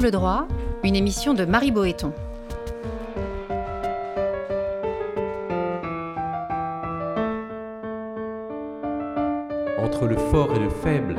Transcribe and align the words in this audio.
Angle 0.00 0.12
droit, 0.12 0.48
une 0.82 0.96
émission 0.96 1.34
de 1.34 1.44
Marie 1.44 1.72
Boéton. 1.72 2.14
Entre 9.78 10.06
le 10.06 10.16
fort 10.30 10.54
et 10.54 10.58
le 10.58 10.70
faible, 10.70 11.16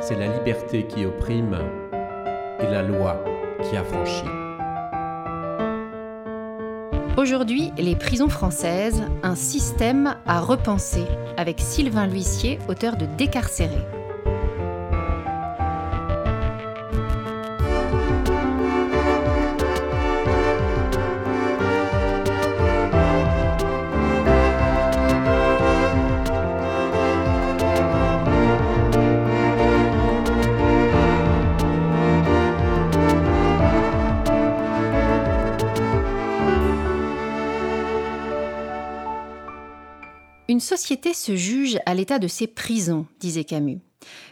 c'est 0.00 0.18
la 0.18 0.28
liberté 0.28 0.86
qui 0.86 1.04
opprime 1.04 1.58
et 2.60 2.66
la 2.66 2.80
loi 2.80 3.22
qui 3.68 3.76
affranchit. 3.76 4.24
Aujourd'hui, 7.18 7.72
les 7.76 7.94
prisons 7.94 8.30
françaises, 8.30 9.02
un 9.22 9.34
système 9.34 10.16
à 10.26 10.40
repenser, 10.40 11.04
avec 11.36 11.60
Sylvain 11.60 12.06
L'Huissier, 12.06 12.58
auteur 12.70 12.96
de 12.96 13.04
Décarcéré. 13.18 13.76
Une 40.56 40.60
société 40.60 41.12
se 41.12 41.36
juge 41.36 41.78
à 41.84 41.92
l'état 41.92 42.18
de 42.18 42.28
ses 42.28 42.46
prisons, 42.46 43.04
disait 43.20 43.44
Camus. 43.44 43.80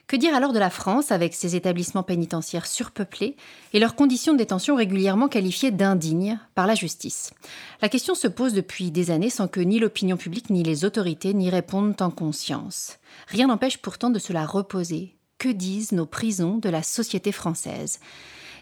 Que 0.07 0.17
dire 0.17 0.35
alors 0.35 0.55
de 0.55 0.59
la 0.59 0.71
France 0.71 1.13
avec 1.13 1.35
ses 1.35 1.55
établissements 1.55 2.03
pénitentiaires 2.03 2.65
surpeuplés 2.65 3.37
et 3.75 3.79
leurs 3.79 3.95
conditions 3.95 4.33
de 4.33 4.39
détention 4.39 4.75
régulièrement 4.75 5.29
qualifiées 5.29 5.71
d'indignes 5.71 6.41
par 6.55 6.67
la 6.67 6.75
justice? 6.75 7.35
La 7.83 7.91
question 7.91 8.15
se 8.15 8.27
pose 8.27 8.55
depuis 8.55 8.91
des 8.91 9.11
années 9.11 9.29
sans 9.29 9.49
que 9.49 9.61
ni 9.61 9.79
l'opinion 9.79 10.17
publique 10.17 10.49
ni 10.49 10.63
les 10.63 10.87
autorités 10.87 11.35
n'y 11.35 11.51
répondent 11.51 12.01
en 12.01 12.11
conscience. 12.11 12.97
Rien 13.29 13.49
n'empêche 13.49 13.77
pourtant 13.77 14.09
de 14.09 14.19
se 14.19 14.33
la 14.33 14.47
reposer. 14.47 15.19
Que 15.37 15.51
disent 15.51 15.93
nos 15.93 16.07
prisons 16.07 16.57
de 16.57 16.71
la 16.71 16.83
société 16.83 17.33
française? 17.33 18.01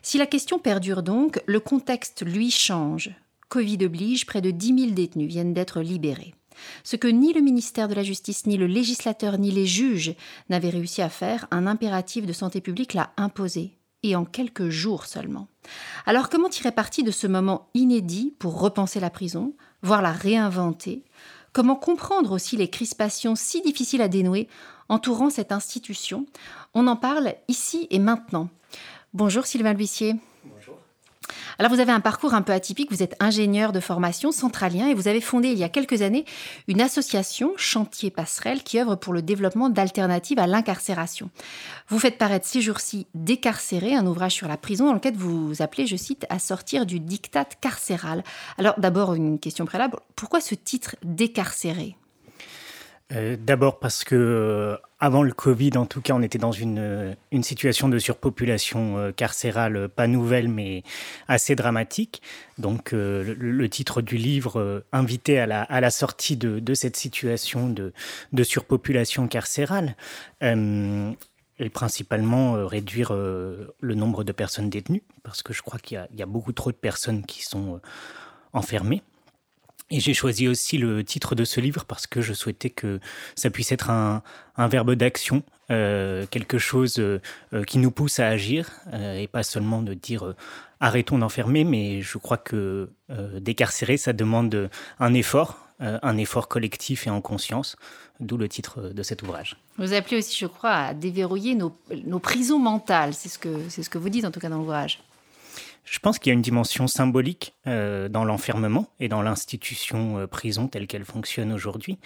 Si 0.02 0.18
la 0.18 0.27
question 0.27 0.58
perdure 0.58 1.05
donc, 1.05 1.40
le 1.46 1.60
contexte 1.60 2.27
lui 2.27 2.50
change. 2.50 3.12
Covid 3.50 3.84
oblige, 3.84 4.27
près 4.27 4.40
de 4.40 4.50
10 4.50 4.78
000 4.80 4.90
détenus 4.94 5.28
viennent 5.28 5.55
d'être 5.55 5.80
libérés. 5.80 6.34
Ce 6.84 6.97
que 6.97 7.08
ni 7.08 7.33
le 7.33 7.41
ministère 7.41 7.89
de 7.89 7.95
la 7.95 8.03
Justice, 8.03 8.47
ni 8.47 8.56
le 8.56 8.67
législateur, 8.67 9.39
ni 9.39 9.50
les 9.50 9.67
juges 9.67 10.14
n'avaient 10.48 10.70
réussi 10.70 11.03
à 11.03 11.08
faire, 11.08 11.47
un 11.50 11.67
impératif 11.67 12.27
de 12.27 12.33
santé 12.33 12.61
publique 12.61 12.95
l'a 12.95 13.12
imposé, 13.17 13.77
et 14.03 14.17
en 14.17 14.25
quelques 14.25 14.69
jours 14.69 15.06
seulement. 15.06 15.48
Alors 16.06 16.28
comment 16.28 16.48
tirer 16.48 16.73
parti 16.73 17.03
de 17.03 17.11
ce 17.11 17.27
moment 17.27 17.69
inédit 17.75 18.34
pour 18.39 18.61
repenser 18.61 19.00
la 19.00 19.11
prison, 19.11 19.55
voire 19.83 20.03
la 20.03 20.12
réinventer? 20.12 21.05
Comment 21.53 21.77
comprendre 21.77 22.33
aussi 22.33 22.56
les 22.56 22.69
crispations 22.69 23.36
si 23.36 23.61
difficiles 23.61 24.03
à 24.03 24.08
dénouer 24.08 24.48
entourant 24.89 25.30
cette 25.30 25.53
institution? 25.53 26.27
On 26.75 26.86
en 26.86 26.97
parle 26.97 27.34
ici 27.48 27.86
et 27.91 27.98
maintenant. 27.98 28.48
Bonjour 29.12 29.45
Sylvain 29.47 29.75
L'Huissier. 29.75 30.17
Alors 31.58 31.72
vous 31.72 31.81
avez 31.81 31.92
un 31.92 32.00
parcours 32.00 32.34
un 32.34 32.42
peu 32.42 32.53
atypique, 32.53 32.91
vous 32.91 33.03
êtes 33.03 33.17
ingénieur 33.20 33.72
de 33.72 33.81
formation 33.81 34.33
centralien 34.33 34.89
et 34.89 34.95
vous 34.95 35.08
avez 35.08 35.20
fondé 35.20 35.48
il 35.48 35.58
y 35.58 35.64
a 35.64 35.69
quelques 35.69 36.03
années 36.03 36.25
une 36.69 36.81
association 36.81 37.53
Chantier 37.56 38.11
Passerelle 38.11 38.62
qui 38.62 38.78
œuvre 38.78 38.97
pour 38.97 39.12
le 39.12 39.22
développement 39.22 39.69
d'alternatives 39.69 40.39
à 40.39 40.46
l'incarcération. 40.46 41.30
Vous 41.89 41.98
faites 41.98 42.18
paraître 42.18 42.46
ces 42.46 42.61
jours-ci 42.61 43.07
Décarcéré, 43.14 43.95
un 43.95 44.07
ouvrage 44.07 44.35
sur 44.35 44.48
la 44.48 44.57
prison 44.57 44.86
dans 44.86 44.95
lequel 44.95 45.14
vous 45.14 45.61
appelez, 45.61 45.86
je 45.86 45.96
cite, 45.96 46.27
à 46.30 46.39
sortir 46.39 46.86
du 46.86 47.01
diktat 47.01 47.45
carcéral. 47.45 48.24
Alors 48.58 48.74
d'abord 48.79 49.14
une 49.14 49.39
question 49.39 49.67
préalable, 49.67 49.98
pourquoi 50.17 50.41
ce 50.41 50.55
titre 50.55 50.96
Décarcéré? 51.02 51.96
Euh, 53.12 53.36
D'abord 53.39 53.78
parce 53.78 54.05
que 54.05 54.14
euh, 54.14 54.77
avant 55.00 55.23
le 55.23 55.33
Covid, 55.33 55.73
en 55.77 55.86
tout 55.86 56.00
cas, 56.00 56.14
on 56.14 56.23
était 56.23 56.39
dans 56.39 56.52
une, 56.52 56.78
euh, 56.78 57.14
une 57.30 57.42
situation 57.42 57.89
de 57.89 57.98
surpopulation 57.98 59.12
carcérale 59.17 59.89
pas 59.89 60.06
nouvelle, 60.06 60.48
mais 60.48 60.83
assez 61.28 61.55
dramatique. 61.55 62.23
Donc, 62.58 62.92
le, 62.92 63.67
titre 63.68 64.02
du 64.02 64.17
livre 64.17 64.84
invitait 64.92 65.39
à 65.39 65.46
la, 65.46 65.62
à 65.62 65.80
la 65.80 65.90
sortie 65.90 66.36
de, 66.36 66.58
de 66.58 66.74
cette 66.74 66.96
situation 66.96 67.68
de, 67.68 67.92
de 68.33 68.42
surpopulation 68.45 69.27
carcérale. 69.29 69.96
et 70.42 71.70
principalement 71.70 72.67
réduire 72.67 73.12
le 73.12 73.94
nombre 73.94 74.24
de 74.24 74.33
personnes 74.33 74.70
détenues, 74.70 75.02
parce 75.23 75.42
que 75.42 75.52
je 75.52 75.62
crois 75.62 75.79
qu'il 75.79 76.05
y, 76.14 76.18
y, 76.18 76.23
a 76.23 76.27
beaucoup 76.27 76.52
trop 76.52 76.70
de 76.70 76.77
personnes 76.77 77.24
qui 77.24 77.42
sont 77.42 77.80
enfermées. 78.52 79.02
Et 79.92 80.01
j'ai 80.01 80.14
choisi 80.14 80.48
aussi 80.48 80.79
le 80.79 81.05
titre 81.05 81.35
de 81.35 81.45
ce 81.45 81.61
livre 81.61 81.85
parce 81.85 82.07
que 82.07 82.23
je 82.23 82.33
souhaitais 82.33 82.70
que 82.70 82.98
ça 83.35 83.51
puisse 83.51 83.73
être 83.73 83.91
un, 83.91 84.23
verbe 84.57 84.95
d'action, 84.95 85.42
euh, 85.70 86.25
quelque 86.30 86.57
chose 86.57 86.97
euh, 86.98 87.20
qui 87.67 87.77
nous 87.77 87.91
pousse 87.91 88.19
à 88.19 88.27
agir 88.27 88.70
euh, 88.95 89.19
et 89.19 89.27
pas 89.27 89.42
seulement 89.42 89.83
de 89.83 89.92
dire 89.92 90.35
arrêtons 90.80 91.19
d'enfermer, 91.19 91.64
mais 91.64 92.01
je 92.01 92.17
crois 92.17 92.39
que 92.39 92.89
décarcérer, 93.39 93.98
ça 93.98 94.14
demande 94.14 94.70
un 94.98 95.13
effort, 95.13 95.58
un 95.79 96.17
effort 96.17 96.48
collectif 96.48 97.07
et 97.07 97.11
en 97.11 97.20
conscience, 97.20 97.77
d'où 98.19 98.39
le 98.39 98.48
titre 98.48 98.89
de 98.95 99.03
cet 99.03 99.23
ouvrage. 99.23 99.59
Vous 99.77 99.92
appelez 99.92 100.17
aussi, 100.17 100.39
je 100.39 100.47
crois, 100.47 100.73
à 100.73 100.95
déverrouiller 100.95 101.55
nos, 101.55 101.77
nos 102.07 102.19
prisons 102.19 102.59
mentales, 102.59 103.13
c'est 103.13 103.29
ce, 103.29 103.39
que, 103.39 103.69
c'est 103.69 103.83
ce 103.83 103.91
que 103.91 103.98
vous 103.98 104.09
dites 104.09 104.24
en 104.24 104.30
tout 104.30 104.41
cas 104.41 104.48
dans 104.48 104.59
l'ouvrage. 104.59 105.01
Je 105.84 105.98
pense 105.98 106.18
qu'il 106.18 106.30
y 106.30 106.32
a 106.32 106.34
une 106.34 106.42
dimension 106.42 106.86
symbolique 106.86 107.54
euh, 107.66 108.08
dans 108.08 108.24
l'enfermement 108.24 108.88
et 109.00 109.08
dans 109.08 109.22
l'institution 109.22 110.18
euh, 110.18 110.26
prison 110.26 110.68
telle 110.68 110.86
qu'elle 110.86 111.04
fonctionne 111.04 111.52
aujourd'hui. 111.52 111.98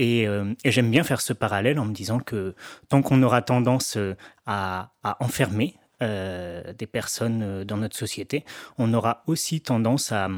Euh, 0.00 0.54
et, 0.64 0.72
j'aime 0.72 0.90
bien 0.90 1.04
faire 1.04 1.20
ce 1.20 1.32
parallèle 1.32 1.78
en 1.78 1.84
me 1.84 1.92
disant 1.92 2.18
que 2.18 2.54
tant 2.88 3.02
qu'on 3.02 3.22
aura 3.22 3.42
tendance 3.42 3.96
à, 4.46 4.90
à 5.02 5.22
enfermer 5.24 5.76
des 6.00 6.86
personnes 6.86 7.64
dans 7.64 7.78
notre 7.78 7.96
société, 7.96 8.44
on 8.76 8.92
aura 8.92 9.22
aussi 9.26 9.62
tendance 9.62 10.12
à, 10.12 10.28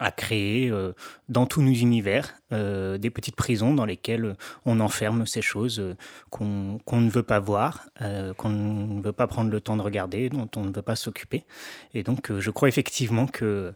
à 0.00 0.10
créer 0.10 0.70
euh, 0.70 0.92
dans 1.28 1.46
tous 1.46 1.62
nos 1.62 1.72
univers 1.72 2.34
euh, 2.52 2.98
des 2.98 3.10
petites 3.10 3.36
prisons 3.36 3.74
dans 3.74 3.84
lesquelles 3.84 4.36
on 4.64 4.80
enferme 4.80 5.26
ces 5.26 5.42
choses 5.42 5.80
euh, 5.80 5.94
qu'on 6.30 7.00
ne 7.00 7.10
veut 7.10 7.22
pas 7.22 7.40
voir, 7.40 7.88
qu'on 8.36 8.48
ne 8.48 9.02
veut 9.02 9.12
pas 9.12 9.26
prendre 9.26 9.50
le 9.50 9.60
temps 9.60 9.76
de 9.76 9.82
regarder, 9.82 10.28
dont 10.28 10.48
on 10.56 10.64
ne 10.64 10.72
veut 10.72 10.82
pas 10.82 10.96
s'occuper. 10.96 11.44
Et 11.94 12.02
donc 12.02 12.32
je 12.38 12.50
crois 12.50 12.68
effectivement 12.68 13.26
que 13.26 13.72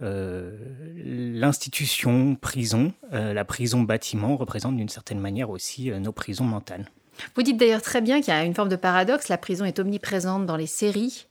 l'institution 0.00 2.34
prison, 2.34 2.92
la 3.12 3.44
prison 3.44 3.82
bâtiment 3.82 4.36
représente 4.36 4.76
d'une 4.76 4.88
certaine 4.88 5.20
manière 5.20 5.50
aussi 5.50 5.90
nos 5.90 6.12
prisons 6.12 6.44
mentales. 6.44 6.90
Vous 7.34 7.42
dites 7.42 7.56
d'ailleurs 7.56 7.82
très 7.82 8.00
bien 8.00 8.20
qu'il 8.20 8.32
y 8.32 8.36
a 8.36 8.44
une 8.44 8.54
forme 8.54 8.68
de 8.68 8.76
paradoxe. 8.76 9.28
La 9.28 9.38
prison 9.38 9.64
est 9.64 9.78
omniprésente 9.78 10.46
dans 10.46 10.56
les 10.56 10.66
séries, 10.66 11.26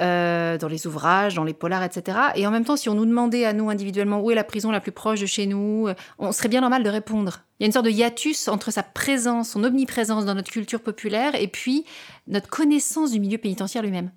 euh, 0.00 0.58
dans 0.58 0.68
les 0.68 0.86
ouvrages, 0.86 1.34
dans 1.34 1.44
les 1.44 1.54
polars, 1.54 1.82
etc. 1.82 2.18
Et 2.34 2.46
en 2.46 2.50
même 2.50 2.64
temps, 2.64 2.76
si 2.76 2.88
on 2.88 2.94
nous 2.94 3.06
demandait 3.06 3.44
à 3.44 3.52
nous 3.52 3.70
individuellement 3.70 4.20
où 4.20 4.30
est 4.30 4.34
la 4.34 4.44
prison 4.44 4.70
la 4.70 4.80
plus 4.80 4.92
proche 4.92 5.20
de 5.20 5.26
chez 5.26 5.46
nous, 5.46 5.88
euh, 5.88 5.94
on 6.18 6.32
serait 6.32 6.48
bien 6.48 6.60
normal 6.60 6.82
de 6.82 6.90
répondre. 6.90 7.44
Il 7.58 7.62
y 7.62 7.64
a 7.64 7.66
une 7.66 7.72
sorte 7.72 7.86
de 7.86 7.90
hiatus 7.90 8.48
entre 8.48 8.70
sa 8.70 8.82
présence, 8.82 9.50
son 9.50 9.64
omniprésence 9.64 10.24
dans 10.24 10.34
notre 10.34 10.50
culture 10.50 10.80
populaire 10.80 11.34
et 11.34 11.48
puis 11.48 11.84
notre 12.26 12.48
connaissance 12.48 13.12
du 13.12 13.20
milieu 13.20 13.38
pénitentiaire 13.38 13.82
lui-même. 13.82 14.10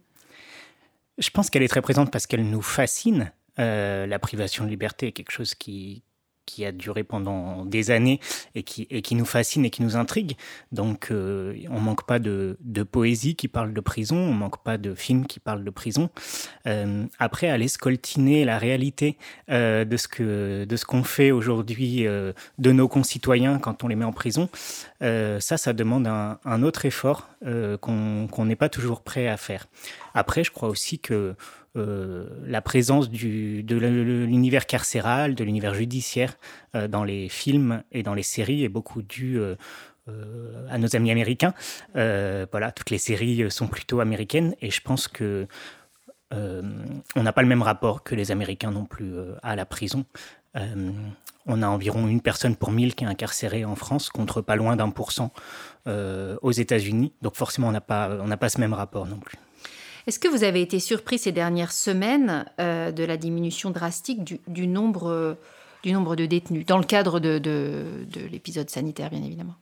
Je 1.17 1.29
pense 1.29 1.49
qu'elle 1.49 1.63
est 1.63 1.67
très 1.67 1.81
présente 1.81 2.11
parce 2.11 2.25
qu'elle 2.25 2.49
nous 2.49 2.61
fascine. 2.61 3.31
Euh, 3.59 4.07
la 4.07 4.17
privation 4.17 4.65
de 4.65 4.69
liberté 4.69 5.07
est 5.07 5.11
quelque 5.11 5.31
chose 5.31 5.53
qui, 5.53 6.01
qui 6.45 6.65
a 6.65 6.71
duré 6.71 7.03
pendant 7.03 7.65
des 7.65 7.91
années 7.91 8.19
et 8.55 8.63
qui, 8.63 8.87
et 8.89 9.01
qui 9.01 9.15
nous 9.15 9.25
fascine 9.25 9.65
et 9.65 9.69
qui 9.69 9.81
nous 9.81 9.95
intrigue. 9.95 10.37
Donc, 10.71 11.09
euh, 11.11 11.55
on 11.69 11.79
manque 11.79 12.05
pas 12.05 12.19
de, 12.19 12.57
de, 12.61 12.83
poésie 12.83 13.35
qui 13.35 13.47
parle 13.47 13.73
de 13.73 13.81
prison, 13.81 14.17
on 14.17 14.33
manque 14.33 14.63
pas 14.63 14.77
de 14.77 14.93
films 14.93 15.25
qui 15.25 15.39
parlent 15.39 15.63
de 15.63 15.69
prison. 15.69 16.09
Euh, 16.67 17.05
après, 17.19 17.49
aller 17.49 17.67
scoltiner 17.67 18.45
la 18.45 18.57
réalité 18.57 19.17
euh, 19.49 19.85
de 19.85 19.97
ce 19.97 20.07
que 20.07 20.65
de 20.65 20.75
ce 20.75 20.85
qu'on 20.85 21.03
fait 21.03 21.31
aujourd'hui 21.31 22.07
euh, 22.07 22.33
de 22.57 22.71
nos 22.71 22.87
concitoyens 22.87 23.59
quand 23.59 23.83
on 23.83 23.87
les 23.87 23.95
met 23.95 24.05
en 24.05 24.13
prison, 24.13 24.49
ça, 25.01 25.57
ça 25.57 25.73
demande 25.73 26.07
un, 26.07 26.63
autre 26.63 26.85
effort 26.85 27.27
qu'on 27.81 28.45
n'est 28.45 28.55
pas 28.55 28.69
toujours 28.69 29.01
prêt 29.01 29.27
à 29.27 29.35
faire. 29.35 29.67
Après, 30.13 30.43
je 30.43 30.51
crois 30.51 30.69
aussi 30.69 30.99
que 30.99 31.35
la 31.75 32.61
présence 32.61 33.09
de 33.09 33.75
l'univers 34.25 34.67
carcéral, 34.67 35.35
de 35.35 35.43
l'univers 35.43 35.73
judiciaire 35.73 36.37
euh, 36.75 36.87
dans 36.87 37.03
les 37.03 37.29
films 37.29 37.83
et 37.91 38.03
dans 38.03 38.13
les 38.13 38.23
séries 38.23 38.63
est 38.63 38.69
beaucoup 38.69 39.01
due 39.01 39.39
euh, 39.39 39.55
à 40.69 40.77
nos 40.77 40.95
amis 40.95 41.11
américains. 41.11 41.53
voilà, 41.93 42.71
toutes 42.75 42.89
les 42.89 42.97
séries 42.97 43.49
sont 43.49 43.67
plutôt 43.67 44.01
américaines 44.01 44.55
et 44.61 44.69
je 44.69 44.81
pense 44.81 45.07
que 45.07 45.47
on 46.31 47.21
n'a 47.21 47.31
pas 47.31 47.43
le 47.43 47.47
même 47.47 47.61
rapport 47.61 48.01
que 48.01 48.15
les 48.15 48.31
Américains 48.31 48.71
non 48.71 48.85
plus 48.85 49.13
à 49.43 49.55
la 49.55 49.67
prison. 49.67 50.03
on 51.45 51.61
a 51.61 51.67
environ 51.67 52.07
une 52.07 52.21
personne 52.21 52.55
pour 52.55 52.71
mille 52.71 52.95
qui 52.95 53.03
est 53.03 53.07
incarcérée 53.07 53.65
en 53.65 53.75
France, 53.75 54.09
contre 54.09 54.41
pas 54.41 54.55
loin 54.55 54.75
d'un 54.75 54.89
pour 54.89 55.11
cent 55.11 55.31
aux 55.85 56.51
États-Unis. 56.51 57.13
Donc 57.21 57.35
forcément, 57.35 57.67
on 57.67 57.71
n'a 57.71 57.81
pas 58.37 58.49
ce 58.49 58.59
même 58.59 58.73
rapport 58.73 59.05
non 59.05 59.19
plus. 59.19 59.37
Est-ce 60.05 60.19
que 60.19 60.27
vous 60.27 60.43
avez 60.43 60.61
été 60.61 60.79
surpris 60.79 61.17
ces 61.17 61.31
dernières 61.31 61.71
semaines 61.71 62.45
euh, 62.59 62.91
de 62.91 63.03
la 63.03 63.15
diminution 63.15 63.71
drastique 63.71 64.23
du, 64.47 64.67
nombre, 64.67 65.37
du 65.81 65.93
nombre 65.93 66.15
de 66.15 66.25
détenus, 66.25 66.65
dans 66.65 66.77
le 66.77 66.83
cadre 66.83 67.19
de, 67.19 67.39
de, 67.39 68.25
l'épisode 68.29 68.69
sanitaire, 68.69 69.09
bien 69.09 69.23
évidemment? 69.23 69.55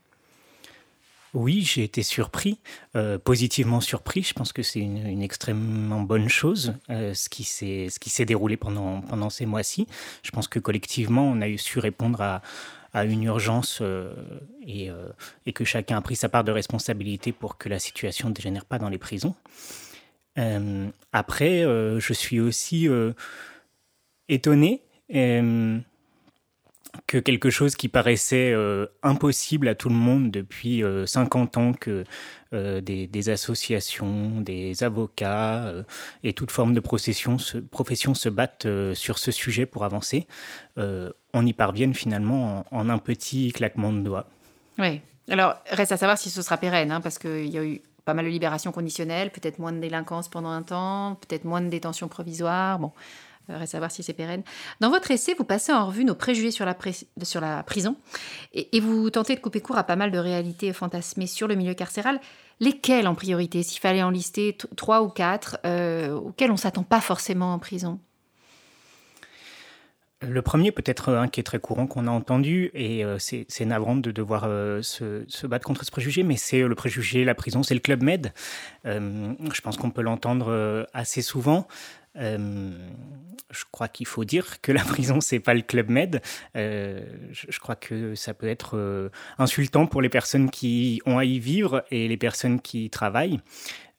Oui, 1.34 1.62
j'ai 1.62 1.84
été 1.84 2.04
surpris, 2.04 2.60
euh, 2.96 3.18
positivement 3.18 3.80
surpris. 3.80 4.24
Je 4.24 4.34
pense 4.34 4.52
que 4.52 4.64
c'est 4.64 4.80
une, 4.80 5.22
extrêmement 5.22 6.02
bonne 6.02 6.28
chose, 6.28 6.74
euh, 6.90 7.14
ce 7.14 7.30
qui 7.30 7.44
s'est 7.44 8.26
déroulé 8.26 8.58
pendant, 8.58 9.02
pendant 9.02 9.30
ces 9.30 9.46
mois-ci. 9.46 9.88
Je 10.24 10.32
pense 10.32 10.48
que 10.48 10.60
collectivement, 10.60 11.24
on 11.24 11.40
a 11.42 11.56
su 11.58 11.80
répondre 11.80 12.20
à, 12.20 12.42
à 12.94 13.06
une 13.06 13.24
urgence 13.24 13.82
et, 14.68 14.90
et, 15.46 15.54
que 15.54 15.64
chacun 15.64 15.98
a 15.98 16.02
pris 16.02 16.18
sa 16.18 16.28
part 16.28 16.44
de 16.44 16.52
responsabilité 16.52 17.32
pour 17.32 17.58
que 17.58 17.70
la 17.70 17.80
situation 17.80 18.28
ne 18.28 18.34
dégénère 18.34 18.66
pas 18.66 18.80
dans 18.80 18.90
les 18.90 18.98
prisons. 18.98 19.36
Euh, 20.42 20.88
après, 21.14 21.62
je 21.62 22.14
suis 22.14 22.40
aussi 22.40 22.90
étonné 24.28 24.82
que 27.08 27.18
quelque 27.18 27.50
chose 27.50 27.76
qui 27.76 27.88
paraissait 27.88 28.52
euh, 28.54 28.88
impossible 29.04 29.68
à 29.68 29.76
tout 29.76 29.90
le 29.90 29.96
monde 29.96 30.32
depuis 30.32 30.84
50 31.06 31.58
euh, 31.58 31.60
ans 31.60 31.74
que 31.74 32.04
euh, 32.54 32.82
des, 32.82 33.30
associations, 33.30 34.42
des 34.42 34.84
avocats 34.84 35.74
et 36.24 36.34
toute 36.34 36.52
forme 36.52 36.74
de 36.74 36.80
profession 36.80 37.38
se, 37.38 37.58
profession 37.58 38.14
se 38.14 38.30
battent 38.30 38.68
sur 38.94 39.20
ce 39.20 39.32
sujet 39.32 39.66
pour 39.66 39.86
avancer, 39.86 40.28
on 40.78 41.46
y 41.46 41.54
parvienne 41.54 41.94
finalement 41.94 42.66
en, 42.72 42.90
un 42.90 42.98
petit 42.98 43.52
claquement 43.52 43.94
de 43.94 44.02
doigts. 44.02 44.28
Oui. 44.78 45.02
Alors, 45.30 45.56
reste 45.70 45.92
à 45.92 45.98
savoir 45.98 46.18
si 46.18 46.30
ce 46.30 46.42
sera 46.42 46.58
pérenne, 46.58 46.92
hein, 46.92 47.00
parce 47.00 47.18
qu'il 47.18 47.48
y 47.48 47.58
a 47.58 47.64
eu 47.64 47.82
pas 48.06 48.13
mal 48.13 48.25
de 48.25 48.30
libérations 48.30 48.71
conditionnelles, 48.71 49.31
peut-être 49.31 49.59
moins 49.59 49.71
de 49.71 49.80
délinquance 49.80 50.27
pendant 50.27 50.50
un 50.50 50.63
temps, 50.63 51.18
peut-être 51.27 51.45
moins 51.45 51.62
de 51.62 51.69
détention 51.69 52.07
provisoire. 52.07 52.80
Bon, 52.80 52.92
à 53.50 53.65
savoir 53.65 53.92
si 53.92 54.03
c'est 54.03 54.13
pérenne. 54.13 54.44
Dans 54.80 54.89
votre 54.89 55.12
essai, 55.12 55.33
vous 55.38 55.44
passez 55.44 55.71
en 55.71 55.88
revue 55.88 56.06
nos 56.06 56.15
préjugés 56.15 56.51
sur 56.51 56.65
la, 56.65 56.74
prison 57.63 57.95
et, 58.53 58.80
vous 58.80 59.09
tentez 59.09 59.36
de 59.36 59.39
couper 59.39 59.62
court 59.62 59.77
à 59.77 59.83
pas 59.83 59.95
mal 59.95 60.12
de 60.12 60.18
réalités 60.18 60.74
fantasmées 60.74 61.27
sur 61.27 61.48
le 61.48 61.56
milieu 61.56 61.74
carcéral. 61.74 62.19
Lesquelles 62.59 63.07
en 63.07 63.15
priorité, 63.15 63.63
s'il 63.63 63.80
fallait 63.80 64.04
en 64.04 64.12
lister 64.12 64.56
trois 64.75 65.01
ou 65.01 65.09
quatre, 65.09 65.57
euh, 65.65 66.13
auxquelles 66.13 66.51
on 66.51 66.57
s'attend 66.57 66.83
pas 66.83 67.01
forcément 67.01 67.54
en 67.54 67.59
prison? 67.59 68.00
Le 70.21 70.41
premier, 70.41 70.71
peut-être 70.71 71.13
un 71.13 71.27
qui 71.27 71.39
est 71.39 71.44
très 71.44 71.59
courant, 71.59 71.88
qu'on 71.88 72.07
a 72.07 72.12
entendu, 72.12 72.71
et 72.73 73.03
euh, 73.03 73.18
c'est 73.19 73.65
navrant 73.65 73.95
de 73.95 74.12
devoir 74.12 74.44
euh, 74.45 74.81
se, 74.81 75.47
battre 75.47 75.65
contre 75.65 75.83
ce 75.83 75.91
préjugé, 75.91 76.23
mais 76.23 76.38
c'est 76.38 76.62
le 76.62 76.75
préjugé, 76.75 77.25
la 77.25 77.35
prison, 77.35 77.63
c'est 77.63 77.73
le 77.73 77.79
Club 77.79 78.03
Med. 78.03 78.33
je 78.85 79.62
pense 79.62 79.77
qu'on 79.77 79.91
peut 79.91 80.01
l'entendre 80.01 80.88
assez 80.94 81.21
souvent. 81.21 81.68
Euh, 82.18 82.71
je 83.51 83.63
crois 83.71 83.88
qu'il 83.88 84.06
faut 84.06 84.25
dire 84.25 84.62
que 84.62 84.71
la 84.71 84.83
prison, 84.83 85.21
c'est 85.21 85.39
pas 85.39 85.53
le 85.53 85.62
club 85.62 85.89
med. 85.89 86.21
Euh, 86.56 87.01
je, 87.31 87.59
crois 87.59 87.75
que 87.75 88.15
ça 88.15 88.33
peut 88.33 88.47
être 88.47 88.77
euh, 88.77 89.09
insultant 89.38 89.88
pour 89.88 90.01
les 90.01 90.09
personnes 90.09 90.50
qui 90.50 91.01
ont 91.06 91.18
à 91.18 91.25
y 91.25 91.39
vivre 91.39 91.83
et 91.91 92.07
les 92.07 92.18
personnes 92.18 92.59
qui 92.62 92.89
travaillent. 92.89 93.39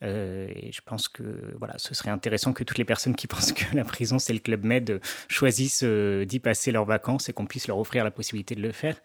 Euh, 0.03 0.49
et 0.55 0.73
je 0.73 0.81
pense 0.85 1.09
que 1.09 1.23
voilà, 1.59 1.75
ce 1.79 1.95
serait 1.95 2.11
intéressant 2.11 2.53
que 2.53 2.65
toutes 2.65 2.79
les 2.79 2.85
personnes 2.85 3.15
qui 3.15 3.27
pensent 3.29 3.53
que 3.53 3.77
la 3.77 3.85
prison 3.85 4.19
c'est 4.19 4.33
le 4.33 4.39
club 4.39 4.65
med 4.65 5.01
choisissent 5.29 5.85
euh, 5.85 6.25
d'y 6.25 6.41
passer 6.41 6.73
leurs 6.73 6.85
vacances 6.85 7.29
et 7.29 7.33
qu'on 7.33 7.47
puisse 7.47 7.69
leur 7.69 7.79
offrir 7.79 8.05
la 8.05 8.11
possibilité 8.11 8.55
de 8.55 8.63
le 8.63 8.73
faire. 8.73 8.97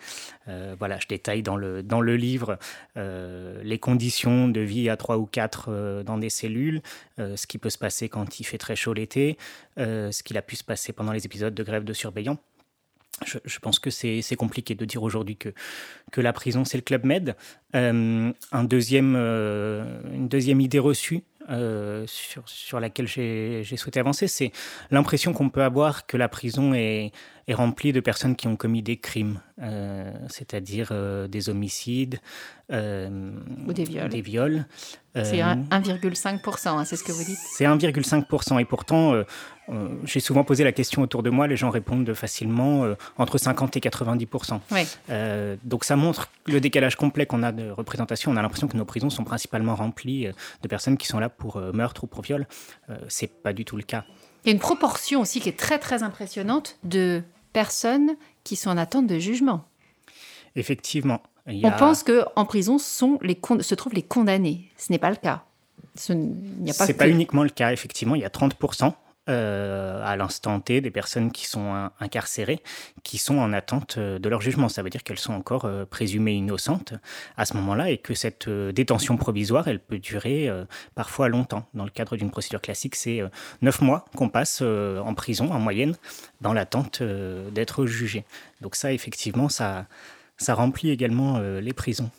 Euh, 0.48 0.76
voilà, 0.78 0.98
je 1.00 1.08
détaille 1.08 1.44
dans 1.44 1.56
le 1.56 1.84
dans 1.84 2.02
le 2.02 2.16
livre 2.16 2.58
les 2.96 3.80
conditions 3.80 4.48
de 4.48 4.62
vie 4.62 4.90
à 4.90 4.98
trois 4.98 5.18
ou 5.18 5.26
quatre 5.26 6.04
dans 6.04 6.18
des 6.18 6.30
cellules, 6.30 6.82
ce 7.18 7.48
qui 7.48 7.58
peut 7.58 7.70
se 7.70 7.78
passer 7.78 8.10
quand 8.10 8.40
il 8.40 8.44
fait 8.44 8.58
très 8.58 8.76
chaud 8.76 8.94
l'été, 8.94 9.38
ce 9.78 10.24
qu'il 10.24 10.38
a 10.38 10.42
pu 10.42 10.56
se 10.56 10.64
passer 10.64 10.94
pendant 10.94 11.12
les 11.12 11.26
épisodes 11.26 11.54
de 11.54 11.64
grève 11.64 11.84
de 11.84 11.94
surveillants. 11.94 12.40
Je, 13.26 13.60
pense 13.60 13.80
que 13.80 13.90
c'est 13.90 14.36
compliqué 14.38 14.76
de 14.76 14.86
dire 14.86 15.02
aujourd'hui 15.02 15.38
que, 15.38 15.50
que 16.12 16.22
la 16.22 16.34
prison, 16.34 16.66
c'est 16.66 16.78
le 16.78 16.84
Club 16.84 17.04
Med. 17.04 17.36
Euh, 17.76 18.32
un 18.52 18.64
deuxième, 18.64 19.16
euh, 19.18 20.00
une 20.14 20.28
deuxième 20.28 20.62
idée 20.62 20.80
reçue 20.80 21.24
euh, 21.50 22.04
sur, 22.08 22.48
sur 22.48 22.80
laquelle 22.80 23.08
j'ai 23.08 23.64
souhaité 23.78 24.00
avancer, 24.00 24.28
c'est 24.28 24.52
l'impression 24.92 25.34
qu'on 25.34 25.50
peut 25.50 25.64
avoir 25.64 26.06
que 26.06 26.18
la 26.18 26.30
prison 26.30 26.74
est, 26.74 27.12
est 27.48 27.54
remplie 27.54 27.94
de 27.94 28.00
personnes 28.00 28.36
qui 28.36 28.48
ont 28.48 28.56
commis 28.56 28.82
des 28.82 28.98
crimes, 28.98 29.40
c'est-à-dire 30.30 30.92
des 31.30 31.50
homicides 31.50 32.20
ou 32.70 33.74
des 33.74 33.84
viols. 33.84 34.10
Des 34.10 34.22
viols. 34.22 34.66
C'est 35.16 35.40
1,5%, 35.40 36.68
hein, 36.68 36.86
c'est 36.86 36.96
ce 36.96 37.04
que 37.04 37.12
vous 37.12 37.24
dites 37.24 37.40
C'est 37.40 37.66
1,5%. 37.66 38.60
Et 38.60 38.66
pourtant, 38.66 39.16
euh, 39.70 39.90
j'ai 40.04 40.20
souvent 40.20 40.44
posé 40.44 40.64
la 40.64 40.72
question 40.72 41.02
autour 41.02 41.24
de 41.24 41.30
moi, 41.30 41.48
les 41.48 41.58
gens 41.58 41.70
répondent 41.70 42.14
facilement 42.14 42.86
euh, 42.86 42.96
entre 43.18 43.38
50 43.38 43.76
et 43.78 43.82
90 43.82 44.28
euh, 45.10 45.56
Donc 45.64 45.84
ça 45.84 45.96
montre 45.96 46.30
le 46.46 46.62
décalage 46.62 46.96
complet 46.96 47.26
qu'on 47.26 47.44
a 47.44 47.52
de 47.52 47.70
représentation. 47.70 48.32
On 48.32 48.38
a 48.38 48.42
l'impression 48.42 48.68
que 48.68 48.78
nos 48.78 48.86
prisons 48.86 49.10
sont 49.10 49.24
principalement 49.24 49.76
remplies 49.76 50.28
de 50.62 50.68
personnes 50.68 50.98
qui 50.98 51.08
sont 51.08 51.20
là 51.20 51.30
pour 51.30 51.60
meurtre 51.74 52.06
ou 52.06 52.08
pour 52.08 52.22
viol. 52.24 52.48
c'est 53.08 53.28
pas 53.28 53.54
du 53.54 53.66
tout 53.66 53.78
le 53.78 53.84
cas. 53.84 54.06
Il 54.46 54.50
y 54.50 54.52
a 54.52 54.54
une 54.54 54.60
proportion 54.60 55.22
aussi 55.22 55.42
qui 55.42 55.50
est 55.50 55.60
très 55.60 55.80
très 55.80 56.04
impressionnante 56.04 56.78
de 56.84 57.22
personnes 57.54 58.16
qui 58.44 58.56
sont 58.56 58.70
en 58.70 58.78
attente 58.78 59.08
de 59.08 59.20
jugement. 59.20 59.66
Effectivement. 60.56 61.22
On 61.48 61.72
pense 61.72 62.04
que 62.04 62.26
en 62.36 62.46
prison 62.46 62.78
sont 62.78 63.20
les 63.22 63.40
se 63.62 63.76
trouvent 63.76 63.94
les 63.94 64.02
condamnés. 64.02 64.70
Ce 64.78 64.92
n'est 64.92 65.00
pas 65.00 65.10
le 65.10 65.16
cas. 65.16 65.46
Ce 65.96 66.14
n'est 66.14 66.74
pas, 66.74 66.94
pas 66.94 67.08
uniquement 67.08 67.44
le 67.44 67.50
cas, 67.50 67.72
effectivement. 67.72 68.16
Il 68.16 68.22
y 68.22 68.26
a 68.26 68.30
30 68.30 68.56
euh, 69.30 70.02
à 70.06 70.16
l'instant 70.16 70.60
T 70.60 70.80
des 70.80 70.92
personnes 70.92 71.32
qui 71.32 71.46
sont 71.48 71.90
incarcérées, 72.00 72.62
qui 73.04 73.18
sont 73.18 73.38
en 73.38 73.52
attente 73.52 73.98
euh, 73.98 74.20
de 74.20 74.30
leur 74.30 74.42
jugement. 74.42 74.70
Ça 74.70 74.84
veut 74.84 74.90
dire 74.90 75.04
qu'elles 75.04 75.20
sont 75.20 75.34
encore 75.34 75.66
euh, 75.66 75.86
présumées 75.86 76.34
innocentes 76.34 76.94
à 77.36 77.46
ce 77.46 77.54
moment-là 77.56 77.90
et 77.90 77.98
que 77.98 78.14
cette 78.14 78.50
détention 78.50 79.18
provisoire, 79.18 79.68
elle 79.68 79.80
peut 79.80 80.00
durer 80.00 80.50
parfois 80.96 81.28
longtemps. 81.30 81.68
Dans 81.74 81.84
le 81.84 81.90
cadre 81.90 82.16
d'une 82.16 82.32
procédure 82.32 82.62
classique, 82.62 82.96
c'est 82.96 83.22
neuf 83.62 83.82
mois 83.82 84.06
qu'on 84.16 84.30
passe 84.30 84.62
en 84.62 85.14
prison 85.14 85.52
en 85.52 85.60
moyenne 85.60 85.96
dans 86.42 86.54
l'attente 86.54 87.04
d'être 87.04 87.86
jugé. 87.86 88.26
Donc 88.62 88.76
ça, 88.76 88.94
effectivement, 88.94 89.50
ça, 89.50 89.86
ça 90.38 90.54
remplit 90.54 90.90
également 90.90 91.40
les 91.40 91.74
prisons. 91.74 92.10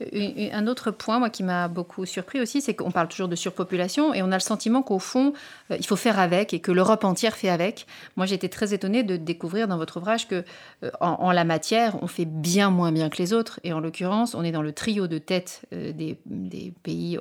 Un 0.00 0.66
autre 0.66 0.90
point, 0.90 1.20
moi, 1.20 1.30
qui 1.30 1.44
m'a 1.44 1.68
beaucoup 1.68 2.04
surpris 2.04 2.40
aussi, 2.40 2.60
c'est 2.60 2.74
qu'on 2.74 2.90
parle 2.90 3.06
toujours 3.06 3.28
de 3.28 3.36
surpopulation 3.36 4.12
et 4.12 4.22
on 4.22 4.32
a 4.32 4.36
le 4.36 4.40
sentiment 4.40 4.82
qu'au 4.82 4.98
fond, 4.98 5.32
euh, 5.70 5.76
il 5.78 5.86
faut 5.86 5.94
faire 5.94 6.18
avec 6.18 6.52
et 6.52 6.58
que 6.58 6.72
l'Europe 6.72 7.04
entière 7.04 7.36
fait 7.36 7.48
avec. 7.48 7.86
Moi, 8.16 8.26
j'étais 8.26 8.48
très 8.48 8.74
étonnée 8.74 9.04
de 9.04 9.16
découvrir 9.16 9.68
dans 9.68 9.76
votre 9.76 9.98
ouvrage 9.98 10.26
que, 10.26 10.44
euh, 10.82 10.90
en, 11.00 11.30
la 11.30 11.44
matière, 11.44 11.96
on 12.02 12.08
fait 12.08 12.24
bien 12.24 12.70
moins 12.70 12.90
bien 12.90 13.08
que 13.08 13.18
les 13.18 13.32
autres. 13.32 13.60
Et 13.62 13.72
en 13.72 13.78
l'occurrence, 13.78 14.34
on 14.34 14.42
est 14.42 14.52
dans 14.52 14.62
le 14.62 14.72
trio 14.72 15.06
de 15.06 15.18
tête 15.18 15.62
euh, 15.72 15.92
des, 15.92 16.18
pays 16.82 17.18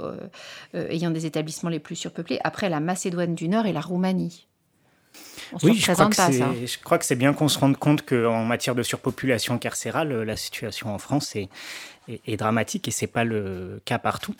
ayant 0.74 1.12
des 1.12 1.26
établissements 1.26 1.70
les 1.70 1.80
plus 1.80 1.96
surpeuplés, 1.96 2.40
après 2.44 2.70
la 2.70 2.80
Macédoine 2.80 3.36
du 3.36 3.48
Nord 3.48 3.66
et 3.68 3.74
la 3.74 3.82
Roumanie. 3.82 4.48
Oui, 5.62 5.76
je 5.76 5.92
crois, 5.92 6.10
je 6.10 6.78
crois, 6.84 6.98
que 6.98 7.06
c'est 7.06 7.16
bien 7.16 7.34
qu'on 7.34 7.48
se 7.48 7.60
rende 7.60 7.78
compte 7.78 8.04
qu'en 8.04 8.44
matière 8.44 8.76
de 8.76 8.84
surpopulation 8.84 9.58
carcérale, 9.58 10.24
la 10.24 10.36
situation 10.36 10.94
en 10.94 10.98
France 10.98 11.36
est, 11.36 11.50
est, 12.08 12.38
dramatique 12.38 12.88
et 12.88 12.92
c'est 12.92 13.08
pas 13.08 13.24
le 13.24 13.82
cas 13.86 14.00
partout. 14.00 14.36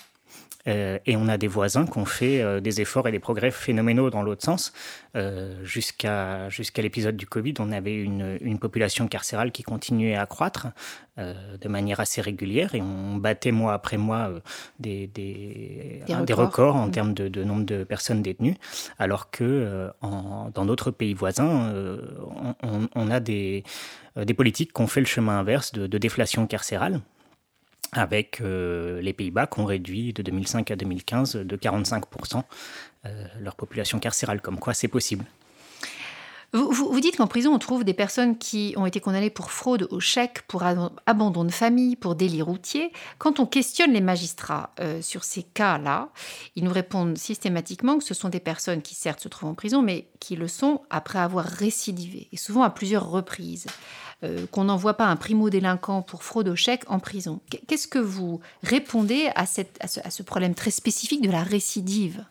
Euh, 0.68 0.98
et 1.06 1.18
on 1.18 1.28
a 1.28 1.38
des 1.38 1.48
voisins 1.48 1.86
qui 1.86 1.98
ont 1.98 2.06
fait 2.06 2.42
euh, 2.42 2.62
des 2.62 2.80
efforts 2.80 3.08
et 3.08 3.12
des 3.12 3.20
progrès 3.20 3.52
phénoménaux 3.52 4.10
dans 4.10 4.22
l'autre 4.22 4.44
sens. 4.44 4.72
Euh, 5.16 5.64
jusqu'à 5.64 6.50
l'épisode 6.78 7.18
du 7.18 7.28
Covid, 7.28 7.56
on 7.60 7.72
avait 7.72 7.96
une, 7.96 8.38
une, 8.42 8.60
population 8.60 9.08
carcérale 9.08 9.52
qui 9.52 9.64
continuait 9.64 10.16
à 10.16 10.26
croître 10.26 10.68
de 11.18 11.68
manière 11.68 12.00
assez 12.00 12.22
régulière 12.22 12.74
et 12.74 12.82
on 12.82 13.18
battait 13.18 13.52
mois 13.52 13.74
après 13.74 13.98
mois 13.98 14.32
des, 14.80 15.06
des, 15.06 16.02
des, 16.08 16.34
records. 16.34 16.76
en 16.76 16.88
mmh. 16.88 16.92
termes 16.92 17.14
de, 17.14 17.28
de, 17.28 17.44
nombre 17.44 17.66
de 17.66 17.84
personnes 17.84 18.24
détenues, 18.24 18.56
alors 18.98 19.30
que 19.30 19.92
en, 20.02 20.50
dans 20.56 20.66
d'autres 20.66 20.90
pays 20.90 21.14
voisins, 21.14 21.72
on, 22.64 22.88
on, 22.96 23.12
a 23.12 23.20
des, 23.20 23.64
des 24.16 24.34
politiques 24.34 24.74
qui 24.74 24.82
ont 24.82 24.88
fait 24.88 25.02
le 25.02 25.06
chemin 25.06 25.38
inverse 25.38 25.72
de, 25.72 25.86
de 25.86 25.98
déflation 26.00 26.48
carcérale 26.48 27.02
avec 27.94 28.42
euh, 28.42 29.02
les 29.02 29.14
Pays-Bas 29.14 29.48
qui 29.48 29.60
ont 29.60 29.66
réduit 29.66 30.14
de 30.14 30.22
2005 30.22 30.72
à 30.72 30.76
2015 30.76 31.36
de 31.38 31.58
45% 31.58 32.44
euh, 33.06 33.26
leur 33.40 33.56
population 33.56 34.00
carcérale, 34.00 34.42
comme 34.42 34.60
quoi 34.60 34.74
c'est 34.74 34.88
possible. 34.88 35.26
Vous, 36.54 37.00
dites 37.00 37.18
qu'en 37.18 37.26
prison, 37.26 37.52
on 37.52 37.58
trouve 37.58 37.84
des 37.84 37.96
personnes 37.96 38.38
qui 38.38 38.76
ont 38.78 38.86
été 38.86 39.00
condamnées 39.00 39.32
pour 39.32 39.50
fraude 39.50 39.88
au 39.90 40.00
chèque, 40.00 40.44
pour 40.48 40.64
abandon 41.08 41.44
de 41.46 41.52
famille, 41.52 41.96
pour 41.96 42.14
délit 42.14 42.44
routier. 42.44 42.92
Quand 43.18 43.40
on 43.40 43.48
questionne 43.48 43.92
les 43.92 44.02
magistrats 44.02 44.70
euh, 44.80 45.02
sur 45.02 45.24
ces 45.24 45.42
cas-là, 45.42 46.10
ils 46.56 46.64
nous 46.64 46.72
répondent 46.72 47.18
systématiquement 47.18 47.98
que 47.98 48.04
ce 48.04 48.14
sont 48.14 48.30
des 48.30 48.40
personnes 48.40 48.84
qui 48.84 48.94
certes 48.94 49.20
se 49.20 49.30
trouvent 49.30 49.50
en 49.50 49.56
prison, 49.56 49.82
mais 49.82 50.08
qui 50.20 50.36
le 50.36 50.48
sont 50.48 50.82
après 50.92 51.18
avoir 51.18 51.46
récidivé, 51.46 52.28
et 52.32 52.38
souvent 52.38 52.62
à 52.62 52.70
plusieurs 52.70 53.10
reprises. 53.10 53.66
Euh, 54.24 54.46
qu'on 54.52 54.66
n'envoie 54.66 54.94
pas 54.94 55.08
un 55.08 55.18
primo-délinquant 55.18 56.02
pour 56.02 56.24
fraude 56.24 56.48
au 56.48 56.56
chèque 56.56 56.84
en 56.88 57.00
prison. 57.00 57.42
Qu'est-ce 57.68 57.90
que 57.90 58.00
vous 58.00 58.40
répondez 58.62 59.30
à, 59.36 59.46
ce, 59.46 60.24
problème 60.24 60.56
très 60.56 60.72
spécifique 60.72 61.22
de 61.22 61.32
la 61.32 61.44
récidive? 61.44 62.24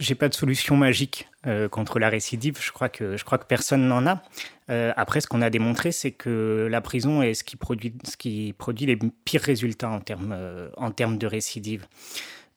J'ai 0.00 0.16
pas 0.16 0.28
de 0.28 0.34
solution 0.34 0.76
magique 0.76 1.28
euh, 1.46 1.68
contre 1.68 1.98
la 1.98 2.08
récidive. 2.08 2.58
Je 2.60 2.72
crois 2.72 2.88
que 2.88 3.16
je 3.16 3.24
crois 3.24 3.38
que 3.38 3.46
personne 3.46 3.86
n'en 3.86 4.06
a. 4.06 4.22
Euh, 4.70 4.92
après, 4.96 5.20
ce 5.20 5.28
qu'on 5.28 5.40
a 5.40 5.50
démontré, 5.50 5.92
c'est 5.92 6.10
que 6.10 6.66
la 6.70 6.80
prison 6.80 7.22
est 7.22 7.34
ce 7.34 7.44
qui 7.44 7.56
produit 7.56 7.94
ce 8.04 8.16
qui 8.16 8.54
produit 8.58 8.86
les 8.86 8.96
pires 8.96 9.42
résultats 9.42 9.90
en 9.90 10.00
termes 10.00 10.32
euh, 10.32 10.68
en 10.76 10.90
termes 10.90 11.16
de 11.16 11.26
récidive. 11.26 11.86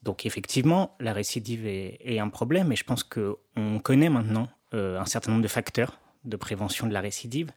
Donc 0.02 0.26
effectivement, 0.26 0.96
la 1.00 1.12
récidive 1.12 1.66
est, 1.66 2.18
un 2.18 2.28
problème, 2.28 2.72
et 2.72 2.76
je 2.76 2.84
pense 2.84 3.02
que 3.02 3.36
on 3.56 3.80
connaît 3.80 4.08
maintenant 4.08 4.48
un 4.72 5.04
certain 5.06 5.32
nombre 5.32 5.42
de 5.42 5.48
facteurs 5.48 5.98
de 6.24 6.36
prévention 6.36 6.86
de 6.86 6.92
la 6.92 7.00
récidive 7.00 7.50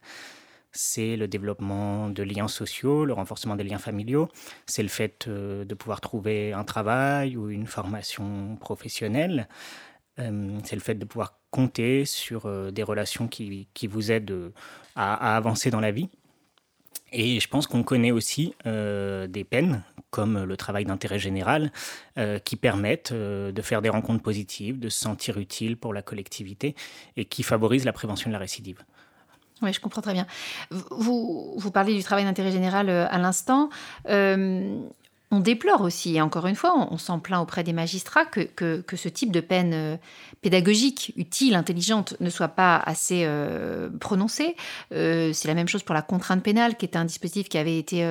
c'est 0.72 1.16
le 1.16 1.28
développement 1.28 2.08
de 2.08 2.22
liens 2.22 2.48
sociaux, 2.48 3.04
le 3.04 3.12
renforcement 3.12 3.56
des 3.56 3.64
liens 3.64 3.78
familiaux, 3.78 4.28
c'est 4.66 4.82
le 4.82 4.88
fait 4.88 5.26
euh, 5.28 5.64
de 5.64 5.74
pouvoir 5.74 6.00
trouver 6.00 6.52
un 6.52 6.64
travail 6.64 7.36
ou 7.36 7.50
une 7.50 7.66
formation 7.66 8.56
professionnelle, 8.56 9.48
euh, 10.18 10.58
c'est 10.64 10.76
le 10.76 10.82
fait 10.82 10.94
de 10.94 11.04
pouvoir 11.04 11.38
compter 11.50 12.04
sur 12.04 12.46
euh, 12.46 12.70
des 12.70 12.82
relations 12.82 13.28
qui, 13.28 13.68
vous 13.86 14.10
aident 14.10 14.52
à, 14.96 15.36
avancer 15.36 15.70
dans 15.70 15.80
la 15.80 15.90
vie. 15.90 16.08
Et 17.14 17.40
je 17.40 17.48
pense 17.48 17.66
qu'on 17.66 17.82
connaît 17.82 18.10
aussi 18.10 18.54
des 18.64 19.44
peines, 19.44 19.82
comme 20.08 20.44
le 20.44 20.56
travail 20.56 20.86
d'intérêt 20.86 21.18
général, 21.18 21.70
qui 22.46 22.56
permettent 22.56 23.12
de 23.12 23.62
faire 23.62 23.82
des 23.82 23.90
rencontres 23.90 24.22
positives, 24.22 24.78
de 24.78 24.88
se 24.88 24.98
sentir 24.98 25.36
utile 25.36 25.76
pour 25.76 25.92
la 25.92 26.00
collectivité 26.00 26.74
et 27.18 27.26
qui 27.26 27.42
favorisent 27.42 27.84
la 27.84 27.92
prévention 27.92 28.30
de 28.30 28.32
la 28.32 28.38
récidive. 28.38 28.82
Oui, 29.62 29.72
je 29.72 29.80
comprends 29.80 30.02
très 30.02 30.12
bien. 30.12 30.26
Vous, 30.70 31.54
vous 31.56 31.70
parlez 31.70 31.94
du 31.94 32.02
travail 32.02 32.24
d'intérêt 32.24 32.50
général 32.50 32.88
euh, 32.88 33.06
à 33.08 33.18
l'instant. 33.18 33.70
Euh, 34.08 34.76
on 35.32 35.40
déplore 35.40 35.80
aussi, 35.80 36.16
et 36.16 36.20
encore 36.20 36.46
une 36.46 36.54
fois, 36.54 36.74
on, 36.90 36.98
s'en 36.98 37.18
plaint 37.18 37.40
auprès 37.40 37.64
des 37.64 37.72
magistrats, 37.72 38.26
que, 38.26 38.42
que, 38.42 38.96
ce 38.96 39.08
type 39.08 39.32
de 39.32 39.40
peine 39.40 39.72
euh, 39.72 39.96
pédagogique, 40.42 41.14
utile, 41.16 41.54
intelligente, 41.54 42.14
ne 42.20 42.28
soit 42.28 42.48
pas 42.48 42.76
assez 42.76 43.22
euh, 43.24 43.88
prononcé. 43.98 44.54
Euh, 44.92 45.32
c'est 45.32 45.48
la 45.48 45.54
même 45.54 45.68
chose 45.68 45.84
pour 45.84 45.94
la 45.94 46.02
contrainte 46.02 46.42
pénale, 46.42 46.76
qui 46.76 46.84
est 46.84 46.96
un 46.96 47.06
dispositif 47.06 47.48
qui 47.48 47.56
avait 47.56 47.78
été 47.78 48.06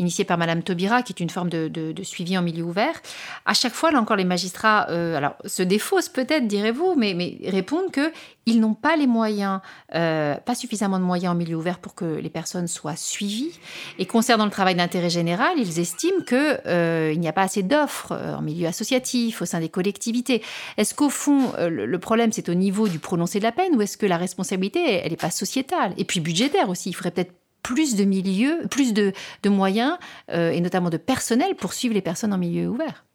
initié 0.00 0.24
par 0.24 0.36
Madame 0.36 0.64
Taubira, 0.64 1.02
qui 1.02 1.12
est 1.12 1.20
une 1.20 1.30
forme 1.30 1.48
de, 1.48 1.68
de, 1.68 2.02
suivi 2.02 2.36
en 2.36 2.42
milieu 2.42 2.64
ouvert. 2.64 3.00
À 3.46 3.54
chaque 3.54 3.72
fois, 3.72 3.92
là 3.92 4.00
encore, 4.00 4.16
les 4.16 4.24
magistrats 4.24 4.80
alors, 4.80 5.36
se 5.44 5.62
défaussent 5.62 6.08
peut-être, 6.08 6.48
direz-vous, 6.48 6.96
mais, 6.96 7.14
mais 7.14 7.38
répondent 7.50 7.92
qu'ils 7.92 8.60
n'ont 8.60 8.74
pas 8.74 8.96
les 8.96 9.06
moyens, 9.06 9.60
pas 9.90 10.54
suffisamment 10.56 10.98
de 10.98 11.04
moyens 11.04 11.34
en 11.34 11.36
milieu 11.36 11.56
ouvert 11.56 11.78
pour 11.78 11.94
que 11.94 12.04
les 12.04 12.30
personnes 12.30 12.66
soient 12.66 12.96
suivies. 12.96 13.60
Et 14.00 14.06
concernant 14.06 14.44
le 14.44 14.50
travail 14.50 14.74
d'intérêt 14.74 15.10
général, 15.10 15.52
ils 15.56 15.78
estiment 15.78 16.24
que 16.26 16.63
euh, 16.66 17.10
il 17.12 17.20
n'y 17.20 17.28
a 17.28 17.32
pas 17.32 17.42
assez 17.42 17.62
d'offres 17.62 18.12
euh, 18.12 18.34
en 18.34 18.42
milieu 18.42 18.66
associatif, 18.66 19.42
au 19.42 19.44
sein 19.44 19.60
des 19.60 19.68
collectivités. 19.68 20.42
Est-ce 20.76 20.94
qu'au 20.94 21.10
fond, 21.10 21.52
euh, 21.58 21.68
le 21.68 21.98
problème, 21.98 22.32
c'est 22.32 22.48
au 22.48 22.54
niveau 22.54 22.88
du 22.88 22.98
prononcé 22.98 23.38
de 23.38 23.44
la 23.44 23.52
peine 23.52 23.74
ou 23.76 23.82
est-ce 23.82 23.96
que 23.96 24.06
la 24.06 24.16
responsabilité, 24.16 24.80
elle 24.94 25.10
n'est 25.10 25.16
pas 25.16 25.30
sociétale 25.30 25.94
Et 25.96 26.04
puis 26.04 26.20
budgétaire 26.20 26.68
aussi? 26.68 26.90
Il 26.90 26.94
faudrait 26.94 27.10
peut-être 27.10 27.32
plus 27.62 27.96
de 27.96 28.04
milieux, 28.04 28.62
plus 28.70 28.92
de, 28.92 29.12
moyens, 29.46 29.96
et 30.30 30.60
notamment 30.60 30.90
de 30.90 30.98
personnel 30.98 31.54
pour 31.54 31.72
suivre 31.72 31.94
les 31.94 32.02
personnes 32.02 32.34
en 32.34 32.38
milieu 32.38 32.68
ouvert. 32.68 33.06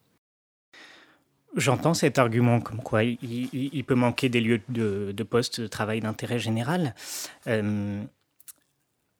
J'entends 1.54 1.94
cet 1.94 2.18
argument 2.18 2.60
comme 2.60 2.82
quoi 2.82 3.04
il, 3.04 3.84
peut 3.86 3.94
manquer 3.94 4.28
des 4.28 4.40
lieux 4.40 4.60
de, 4.68 5.12
de 5.12 5.22
poste 5.22 5.60
de 5.60 5.66
travail 5.68 6.00
d'intérêt 6.00 6.40
général. 6.40 6.96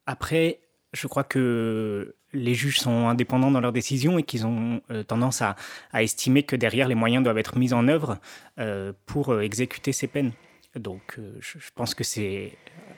après, 0.04 0.58
je 0.92 1.06
crois 1.06 1.22
que 1.22 2.16
les 2.32 2.54
juges 2.54 2.78
sont 2.78 3.08
indépendants 3.08 3.50
dans 3.50 3.60
leurs 3.60 3.72
décisions 3.72 4.18
et 4.18 4.22
qu'ils 4.22 4.46
ont 4.46 4.80
euh, 4.90 5.02
tendance 5.02 5.42
à, 5.42 5.56
estimer 5.94 6.42
que 6.42 6.56
derrière 6.56 6.88
les 6.88 6.94
moyens 6.94 7.24
doivent 7.24 7.38
être 7.38 7.58
mis 7.58 7.72
en 7.72 7.88
œuvre 7.88 8.18
euh, 8.58 8.92
pour 9.06 9.32
euh, 9.32 9.40
exécuter 9.40 9.92
ces 9.92 10.06
peines. 10.06 10.32
Donc 10.76 11.18
je, 11.40 11.58
pense 11.74 11.96
que 11.96 12.04
c'est 12.04 12.52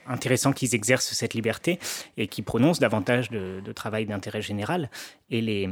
intéressant 0.07 0.53
qu'ils 0.53 0.75
exercent 0.75 1.15
cette 1.15 1.33
liberté 1.33 1.79
et 2.19 2.27
qu'ils 2.29 2.45
prononcent 2.45 2.81
davantage 2.81 3.31
de, 3.31 3.63
de 3.65 3.73
travail 3.73 4.05
d'intérêt 4.05 4.43
général. 4.43 4.91
Et 5.31 5.41
les, 5.41 5.71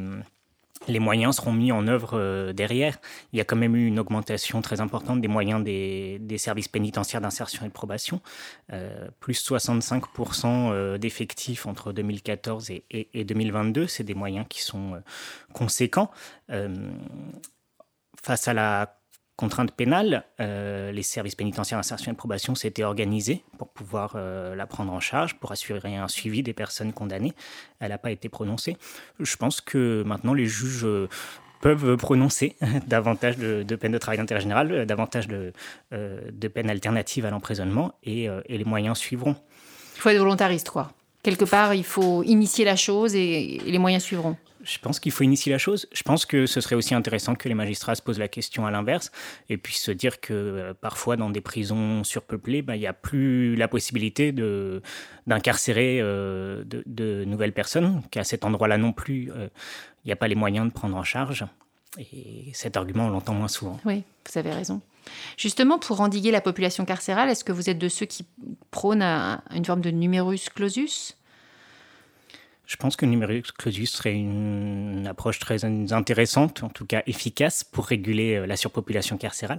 les 0.89 0.99
moyens 0.99 1.37
seront 1.37 1.53
mis 1.53 1.73
en 1.73 1.87
œuvre 1.87 2.13
euh, 2.15 2.53
derrière. 2.53 2.99
Il 3.33 3.39
y 3.39 3.41
a 3.41 3.45
quand 3.45 3.57
même 3.57 3.77
eu 3.77 3.87
une 3.87 3.99
augmentation 3.99 4.63
très 4.63 4.81
importante 4.81 5.21
des 5.21 5.29
moyens 5.29 5.63
des, 5.63 6.39
services 6.39 6.69
pénitentiaires 6.69 7.21
d'insertion 7.21 7.65
et 7.65 7.69
de 7.69 7.73
probation, 7.73 8.21
euh, 8.73 9.09
plus 9.21 9.45
65% 9.45 10.47
euh, 10.47 10.99
d'effectifs 10.99 11.67
entre 11.67 11.93
2014 11.93 12.71
et, 12.71 13.25
2022. 13.25 13.87
C'est 13.87 14.05
des 14.05 14.15
moyens 14.15 14.47
qui 14.49 14.63
sont 14.63 15.03
conséquents. 15.53 16.11
face 18.23 18.49
à 18.49 18.55
la 18.55 19.00
contrainte 19.41 19.73
pénale, 19.73 20.25
euh, 20.39 20.93
les 20.93 21.03
services 21.03 21.35
pénitentiaires 21.35 21.79
d'insertion 21.79 22.13
et 22.13 22.15
probation 22.15 22.55
s'étaient 22.55 22.85
organisés 22.85 23.43
pour 23.57 23.69
pouvoir 23.69 24.13
euh, 24.15 24.55
la 24.55 24.67
prendre 24.67 24.93
en 24.93 25.01
charge, 25.01 25.37
pour 25.37 25.51
assurer 25.51 25.97
un 25.97 26.09
suivi 26.09 26.43
des 26.43 26.53
personnes 26.53 26.93
condamnées. 26.93 27.33
Elle 27.79 27.89
n'a 27.89 27.97
pas 27.97 28.11
été 28.11 28.29
prononcée. 28.29 28.77
Je 29.19 29.37
pense 29.37 29.63
que 29.63 30.03
maintenant 30.05 30.35
les 30.35 30.45
juges 30.45 30.85
euh, 30.85 31.09
peuvent 31.63 31.97
prononcer 31.97 32.55
davantage 32.87 33.39
de, 33.39 33.77
peines 33.77 33.93
de 33.93 33.99
travail 33.99 34.19
d'intérêt 34.19 34.43
général, 34.43 34.85
davantage 34.85 35.27
de, 35.27 35.53
peines 36.49 36.69
alternatives 36.69 37.25
à 37.25 37.31
l'emprisonnement 37.31 37.95
et, 38.03 38.29
les 38.49 38.65
moyens 38.65 38.99
suivront. 38.99 39.37
Il 39.97 40.03
faut 40.03 40.11
être 40.11 40.19
volontariste, 40.19 40.69
quoi. 40.69 40.93
Quelque 41.23 41.45
part, 41.45 41.75
il 41.75 41.85
faut 41.85 42.23
initier 42.23 42.65
la 42.67 42.77
chose 42.77 43.15
et 43.15 43.61
les 43.65 43.79
moyens 43.79 44.03
suivront. 44.03 44.37
Je 44.63 44.79
pense 44.79 45.01
qu'il 45.01 45.13
faut 45.13 45.25
initier 45.25 45.51
la 45.51 45.59
chose. 45.59 45.87
Je 45.93 46.03
pense 46.03 46.27
que 46.27 46.47
ce 46.47 46.61
serait 46.61 46.75
aussi 46.75 46.95
intéressant 46.95 47.35
que 47.35 47.49
les 47.49 47.55
magistrats 47.55 47.95
se 47.95 48.03
posent 48.03 48.19
la 48.19 48.29
question 48.29 48.67
à 48.67 48.71
l'inverse 48.71 49.11
et 49.49 49.57
puissent 49.57 49.83
se 49.83 49.91
dire 49.91 50.21
que 50.21 50.35
euh, 50.35 50.75
parfois 50.75 51.17
dans 51.17 51.31
des 51.31 51.41
prisons 51.41 52.05
surpeuplées, 52.05 52.63
bah, 52.63 52.77
il 52.77 52.81
n'y 52.81 52.87
a 52.87 52.93
plus 52.93 53.57
la 53.57 53.69
possibilité 53.69 54.33
d'incarcérer 55.27 55.99
euh, 56.01 56.63
de, 56.67 57.25
nouvelles 57.25 57.53
personnes, 57.53 58.03
qu'à 58.11 58.25
cet 58.25 58.45
endroit-là 58.45 58.77
non 58.77 58.93
plus, 58.93 59.31
euh, 59.33 59.49
il 60.05 60.09
n'y 60.09 60.13
a 60.13 60.17
pas 60.17 60.29
les 60.29 60.35
moyens 60.35 60.67
de 60.67 60.73
prendre 60.73 60.97
en 60.97 61.05
charge. 61.05 61.47
Et 61.99 62.51
cet 62.53 62.77
argument, 62.77 63.07
on 63.07 63.11
l'entend 63.11 63.35
moins 63.35 63.49
souvent. 63.49 63.81
Oui, 63.85 64.05
vous 64.31 64.39
avez 64.39 64.53
raison. 64.53 64.81
Justement, 65.37 65.79
pour 65.79 66.01
endiguer 66.01 66.31
la 66.31 66.41
population 66.41 66.85
carcérale, 66.85 67.31
est-ce 67.31 67.45
que 67.45 67.53
vous 67.53 67.71
êtes 67.71 67.79
de 67.79 67.89
ceux 67.89 68.07
qui 68.07 68.25
prônent 68.71 69.03
une 69.03 69.65
forme 69.65 69.81
de 69.81 69.91
numerus 69.91 70.49
clausus? 70.51 71.17
Je 72.71 72.77
pense 72.77 72.95
que 72.95 73.05
numerus 73.05 73.51
clausus 73.51 73.91
serait 73.91 74.15
une 74.15 75.05
approche 75.09 75.41
très 75.41 75.65
intéressante, 75.65 76.63
en 76.63 76.69
tout 76.69 76.87
cas 76.87 77.03
efficace, 77.09 77.65
pour 77.65 77.87
réguler 77.87 78.37
euh, 78.37 78.47
la 78.47 78.55
surpopulation 78.57 79.19
carcérale. 79.19 79.59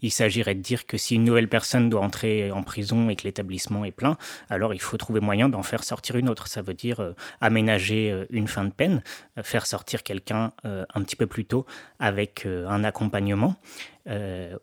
Il 0.00 0.10
s'agirait 0.10 0.54
de 0.54 0.62
dire 0.62 0.86
que 0.86 0.96
si 0.96 1.16
une 1.16 1.24
nouvelle 1.24 1.50
personne 1.50 1.90
doit 1.90 2.00
entrer 2.00 2.50
en 2.50 2.62
prison 2.62 3.10
et 3.10 3.16
que 3.16 3.24
l'établissement 3.24 3.84
est 3.84 3.92
plein, 3.92 4.16
alors 4.48 4.72
il 4.72 4.80
faut 4.80 4.96
trouver 4.96 5.20
moyen 5.20 5.50
d'en 5.50 5.62
faire 5.62 5.84
sortir 5.84 6.16
une 6.16 6.30
autre. 6.30 6.48
Ça 6.48 6.62
veut 6.62 6.72
dire 6.72 7.00
euh, 7.00 7.12
aménager 7.42 8.10
euh, 8.10 8.24
une 8.30 8.48
fin 8.48 8.64
de 8.64 8.72
peine, 8.72 9.02
faire 9.42 9.66
sortir 9.66 10.02
quelqu'un 10.02 10.52
un 10.64 11.02
petit 11.02 11.16
peu 11.16 11.26
plus 11.26 11.44
tôt 11.44 11.66
avec 11.98 12.46
un 12.46 12.84
accompagnement. 12.84 13.56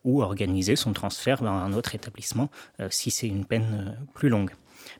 ou 0.03 0.21
organiser 0.21 0.75
son 0.75 0.93
transfert 0.93 1.43
vers 1.43 1.51
un 1.51 1.73
autre 1.73 1.95
établissement 1.95 2.49
si 2.89 3.11
c'est 3.11 3.27
une 3.27 3.45
peine 3.45 3.97
plus 4.13 4.29
longue. 4.29 4.51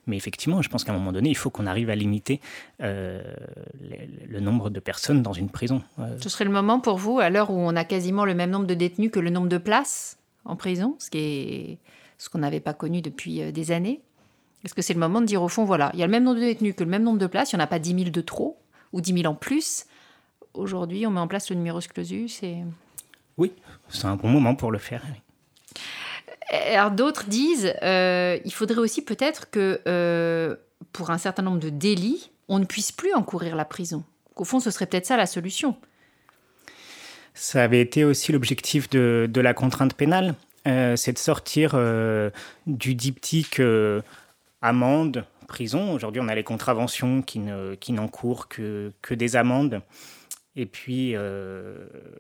Mais 0.07 0.17
effectivement, 0.17 0.61
je 0.61 0.69
pense 0.69 0.83
qu'à 0.83 0.91
un 0.91 0.97
moment 0.97 1.11
donné, 1.11 1.29
il 1.29 1.37
faut 1.37 1.49
qu'on 1.49 1.65
arrive 1.65 1.89
à 1.89 1.95
limiter 1.95 2.41
euh, 2.81 3.21
le, 4.27 4.39
nombre 4.39 4.69
de 4.69 4.79
personnes 4.79 5.21
dans 5.21 5.33
une 5.33 5.49
prison. 5.49 5.81
Euh, 5.99 6.17
ce 6.21 6.29
serait 6.29 6.45
le 6.45 6.51
moment 6.51 6.79
pour 6.79 6.97
vous, 6.97 7.19
à 7.19 7.29
l'heure 7.29 7.51
où 7.51 7.57
on 7.57 7.75
a 7.75 7.85
quasiment 7.85 8.25
le 8.25 8.35
même 8.35 8.49
nombre 8.49 8.67
de 8.67 8.73
détenus 8.73 9.11
que 9.11 9.19
le 9.19 9.29
nombre 9.29 9.47
de 9.47 9.57
places 9.57 10.17
en 10.45 10.55
prison, 10.55 10.95
ce 10.99 11.09
qui 11.09 11.17
est 11.19 11.77
ce 12.17 12.29
qu'on 12.29 12.39
n'avait 12.39 12.59
pas 12.59 12.73
connu 12.73 13.01
depuis 13.01 13.41
euh, 13.41 13.51
des 13.51 13.71
années? 13.71 14.01
Est-ce 14.63 14.73
que 14.73 14.81
c'est 14.81 14.93
le 14.93 14.99
moment 14.99 15.21
de 15.21 15.25
dire 15.25 15.41
au 15.41 15.49
fond, 15.49 15.65
voilà, 15.65 15.91
il 15.93 15.99
y 15.99 16.03
a 16.03 16.05
le 16.05 16.11
même 16.11 16.23
nombre 16.23 16.39
de 16.39 16.45
détenus 16.45 16.75
que 16.75 16.83
le 16.83 16.89
même 16.89 17.03
nombre 17.03 17.19
de 17.19 17.27
places, 17.27 17.51
il 17.51 17.57
n'y 17.57 17.61
en 17.61 17.65
a 17.65 17.67
pas 17.67 17.79
10 17.79 17.95
000 17.95 18.09
de 18.09 18.21
trop 18.21 18.57
ou 18.93 19.01
10 19.01 19.13
000 19.21 19.25
en 19.25 19.35
plus? 19.35 19.85
Aujourd'hui, 20.53 21.07
on 21.07 21.11
met 21.11 21.19
en 21.19 21.27
place 21.27 21.49
le 21.49 21.55
numerus 21.55 21.87
clausus 21.87 22.43
et... 22.43 22.57
Oui, 23.37 23.51
c'est 23.89 24.05
un 24.05 24.15
bon 24.15 24.29
moment 24.29 24.53
pour 24.53 24.71
le 24.71 24.77
faire. 24.77 25.03
Alors 26.49 26.91
d'autres 26.91 27.25
disent, 27.27 27.73
euh, 27.81 28.37
il 28.43 28.53
faudrait 28.53 28.79
aussi 28.79 29.03
peut-être 29.03 29.49
que 29.49 29.81
euh, 29.87 30.55
pour 30.91 31.11
un 31.11 31.17
certain 31.17 31.43
nombre 31.43 31.59
de 31.59 31.69
délits, 31.69 32.31
on 32.47 32.59
ne 32.59 32.65
puisse 32.65 32.91
plus 32.91 33.13
encourir 33.13 33.55
la 33.55 33.65
prison. 33.65 34.03
Au 34.35 34.43
fond, 34.43 34.59
ce 34.59 34.71
serait 34.71 34.85
peut-être 34.85 35.05
ça 35.05 35.17
la 35.17 35.25
solution. 35.25 35.77
Ça 37.33 37.63
avait 37.63 37.81
été 37.81 38.03
aussi 38.03 38.31
l'objectif 38.31 38.89
de, 38.89 39.29
la 39.35 39.53
contrainte 39.53 39.95
pénale, 39.95 40.35
euh, 40.67 40.95
c'est 40.95 41.13
de 41.13 41.17
sortir 41.17 41.75
du 42.67 42.95
diptyque 42.95 43.61
amende, 44.61 45.25
prison. 45.47 45.93
Aujourd'hui, 45.93 46.21
on 46.21 46.27
a 46.27 46.35
les 46.35 46.43
contraventions 46.43 47.21
qui, 47.21 47.39
n'encourent 47.39 48.47
que 48.49 49.13
des 49.13 49.35
amendes 49.35 49.81
et 50.55 50.65
puis 50.67 51.15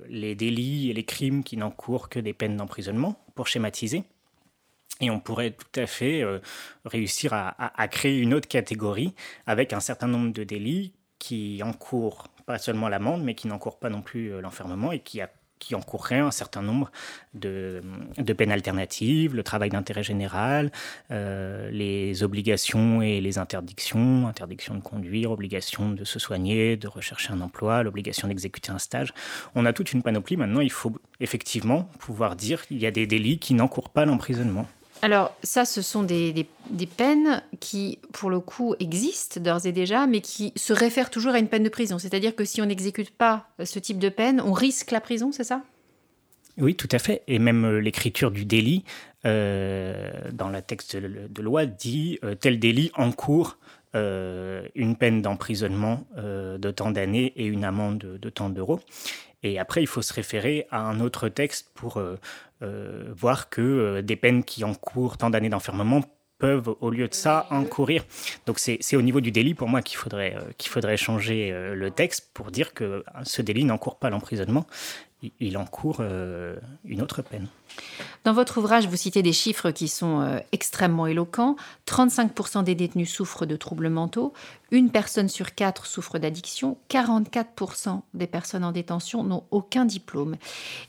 les 0.09 0.35
délits 0.35 0.89
et 0.89 0.93
les 0.93 1.03
crimes 1.03 1.43
qui 1.43 1.57
n'encourent 1.57 2.09
que 2.09 2.19
des 2.19 2.33
peines 2.33 2.57
d'emprisonnement, 2.57 3.23
pour 3.35 3.47
schématiser. 3.47 4.03
Et 5.01 5.09
on 5.09 5.19
pourrait 5.19 5.51
tout 5.51 5.79
à 5.79 5.87
fait 5.87 6.21
euh, 6.21 6.39
réussir 6.85 7.33
à, 7.33 7.87
créer 7.87 8.17
une 8.19 8.33
autre 8.33 8.47
catégorie 8.47 9.15
avec 9.45 9.73
un 9.73 9.79
certain 9.79 10.07
nombre 10.07 10.31
de 10.31 10.43
délits 10.43 10.93
qui 11.19 11.61
encourent 11.63 12.27
pas 12.45 12.57
seulement 12.57 12.89
l'amende, 12.89 13.23
mais 13.23 13.35
qui 13.35 13.47
n'encourent 13.47 13.79
pas 13.79 13.89
non 13.89 14.01
plus 14.01 14.33
euh, 14.33 14.41
l'enfermement 14.41 14.91
et 14.91 14.99
qui, 14.99 15.21
qui 15.63 15.75
encourraient 15.75 16.19
un 16.19 16.31
certain 16.31 16.61
nombre 16.61 16.91
de, 17.33 17.81
peines 18.37 18.51
alternatives, 18.51 19.33
le 19.33 19.43
travail 19.43 19.69
d'intérêt 19.69 20.03
général, 20.03 20.71
euh, 21.11 21.71
les 21.71 22.21
obligations 22.21 23.01
et 23.01 23.21
les 23.21 23.37
interdictions, 23.37 24.27
interdiction 24.27 24.75
de 24.75 24.81
conduire, 24.81 25.31
obligation 25.31 25.89
de 25.89 26.03
se 26.03 26.19
soigner, 26.19 26.75
de 26.75 26.87
rechercher 26.87 27.31
un 27.31 27.41
emploi, 27.41 27.81
l'obligation 27.83 28.27
d'exécuter 28.27 28.71
un 28.71 28.79
stage. 28.79 29.13
On 29.55 29.65
a 29.65 29.73
toute 29.73 29.93
une 29.93 30.03
panoplie. 30.03 30.37
Maintenant, 30.37 30.59
il 30.59 30.71
faut 30.71 30.93
effectivement 31.19 31.89
pouvoir 31.99 32.35
dire 32.35 32.67
qu'il 32.67 32.77
y 32.77 32.85
a 32.85 32.91
des 32.91 33.07
délits 33.07 33.39
qui 33.39 33.53
n'encourent 33.53 33.89
pas 33.89 34.05
l'emprisonnement. 34.05 34.67
Alors 35.03 35.35
ça, 35.43 35.65
ce 35.65 35.81
sont 35.81 36.01
des, 36.03 36.47
peines 36.95 37.43
qui, 37.59 37.99
pour 38.13 38.29
le 38.29 38.39
coup, 38.39 38.73
existent 38.79 39.41
d'ores 39.41 39.65
et 39.65 39.73
déjà, 39.73 40.07
mais 40.07 40.21
qui 40.21 40.53
se 40.55 40.71
réfèrent 40.71 41.09
toujours 41.09 41.33
à 41.33 41.39
une 41.39 41.49
peine 41.49 41.63
de 41.63 41.69
prison. 41.69 41.99
C'est-à-dire 41.99 42.33
que 42.33 42.45
si 42.45 42.61
on 42.61 42.65
n'exécute 42.65 43.09
pas 43.09 43.49
ce 43.61 43.79
type 43.79 43.99
de 43.99 44.07
peine, 44.07 44.39
on 44.39 44.53
risque 44.53 44.91
la 44.91 45.01
prison, 45.01 45.33
c'est 45.33 45.43
ça? 45.43 45.61
Oui, 46.57 46.75
tout 46.75 46.87
à 46.89 46.99
fait. 46.99 47.21
Et 47.27 47.37
même 47.37 47.65
euh, 47.65 47.79
l'écriture 47.81 48.31
du 48.31 48.45
délit, 48.45 48.85
euh, 49.25 50.09
dans 50.31 50.49
la 50.49 50.61
texte 50.61 50.95
de, 50.95 51.41
loi, 51.41 51.65
dit 51.65 52.17
euh, 52.23 52.35
tel 52.35 52.57
délit 52.57 52.89
encourt 52.95 53.57
une 53.95 54.95
peine 54.97 55.21
d'emprisonnement 55.21 56.07
de 56.17 56.71
tant 56.71 56.89
d'années 56.89 57.31
et 57.35 57.45
une 57.45 57.63
amende 57.63 57.99
de, 57.99 58.17
de 58.17 58.29
tant 58.29 58.49
d'euros. 58.49 58.79
Et 59.43 59.59
après, 59.59 59.83
il 59.83 59.87
faut 59.87 60.01
se 60.01 60.11
référer 60.13 60.65
à 60.71 60.81
un 60.81 60.99
autre 60.99 61.29
texte 61.29 61.69
pour 61.75 62.01
euh, 62.63 62.73
euh, 62.73 63.13
voir 63.15 63.49
que 63.49 63.61
euh, 63.61 64.01
des 64.01 64.15
peines 64.15 64.43
qui 64.43 64.63
encourent 64.63 65.17
tant 65.17 65.29
d'années 65.29 65.49
d'enfermement 65.49 66.01
peuvent, 66.39 66.75
au 66.81 66.89
lieu 66.89 67.07
de 67.07 67.13
ça, 67.13 67.47
encourir. 67.51 68.03
Donc 68.45 68.59
c'est 68.59 68.95
au 68.95 69.01
niveau 69.01 69.21
du 69.21 69.31
délit, 69.31 69.53
pour 69.53 69.69
moi, 69.69 69.81
qu'il 69.81 69.97
faudrait, 69.97 70.35
qu'il 70.57 70.69
faudrait 70.69 70.97
changer 70.97 71.53
le 71.73 71.89
texte 71.89 72.31
pour 72.33 72.51
dire 72.51 72.73
que 72.73 73.05
ce 73.23 73.41
délit 73.41 73.63
n'encourt 73.63 73.97
pas 73.97 74.09
l'emprisonnement, 74.09 74.65
il 75.39 75.57
encourt 75.57 76.01
une 76.85 77.01
autre 77.01 77.21
peine. 77.21 77.47
Dans 78.23 78.31
votre 78.31 78.59
ouvrage, 78.59 78.87
vous 78.87 78.95
citez 78.95 79.21
des 79.21 79.33
chiffres 79.33 79.71
qui 79.71 79.89
sont 79.89 80.21
euh, 80.21 80.39
extrêmement 80.53 81.07
éloquents. 81.07 81.57
35% 81.87 82.63
des 82.63 82.73
détenus 82.73 83.11
souffrent 83.11 83.45
de 83.45 83.57
troubles 83.57 83.89
mentaux, 83.89 84.31
une 84.71 84.91
personne 84.91 85.27
sur 85.27 85.55
quatre 85.55 85.85
souffre 85.85 86.19
d'addiction, 86.19 86.77
44% 86.89 88.01
des 88.13 88.27
personnes 88.27 88.63
en 88.63 88.71
détention 88.71 89.23
n'ont 89.23 89.43
aucun 89.51 89.83
diplôme. 89.83 90.37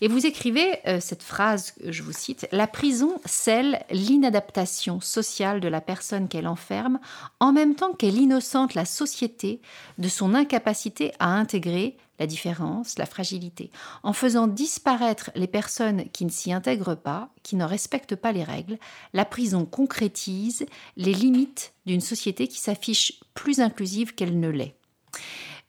Et 0.00 0.06
vous 0.06 0.26
écrivez 0.26 0.78
euh, 0.86 1.00
cette 1.00 1.24
phrase, 1.24 1.74
je 1.84 2.04
vous 2.04 2.12
cite, 2.12 2.46
La 2.52 2.68
prison 2.68 3.20
scelle 3.24 3.84
l'inadaptation 3.90 5.00
sociale 5.00 5.58
de 5.58 5.68
la 5.68 5.80
personne 5.80 6.28
qu'elle 6.28 6.46
enferme, 6.46 7.00
en 7.40 7.52
même 7.52 7.74
temps 7.74 7.94
qu'elle 7.94 8.16
innocente 8.16 8.74
la 8.74 8.84
société 8.84 9.60
de 9.98 10.08
son 10.08 10.34
incapacité 10.34 11.12
à 11.18 11.30
intégrer 11.30 11.96
la 12.18 12.26
différence, 12.26 12.99
la 12.99 13.06
fragilité, 13.06 13.71
en 14.02 14.12
faisant 14.12 14.47
disparaître 14.47 15.30
les 15.35 15.47
personnes 15.47 16.04
qui 16.11 16.25
ne 16.25 16.30
s'y 16.30 16.52
intègrent 16.52 16.94
pas, 16.94 17.30
qui 17.42 17.56
ne 17.56 17.64
respectent 17.64 18.16
pas 18.16 18.33
les 18.33 18.44
règles, 18.44 18.78
la 19.12 19.25
prison 19.25 19.64
concrétise 19.64 20.66
les 20.97 21.14
limites 21.14 21.75
d'une 21.87 22.00
société 22.00 22.49
qui 22.49 22.61
s'affiche 22.61 23.21
plus 23.35 23.61
inclusive 23.61 24.14
qu'elle 24.14 24.38
ne 24.38 24.49
l'est. 24.49 24.76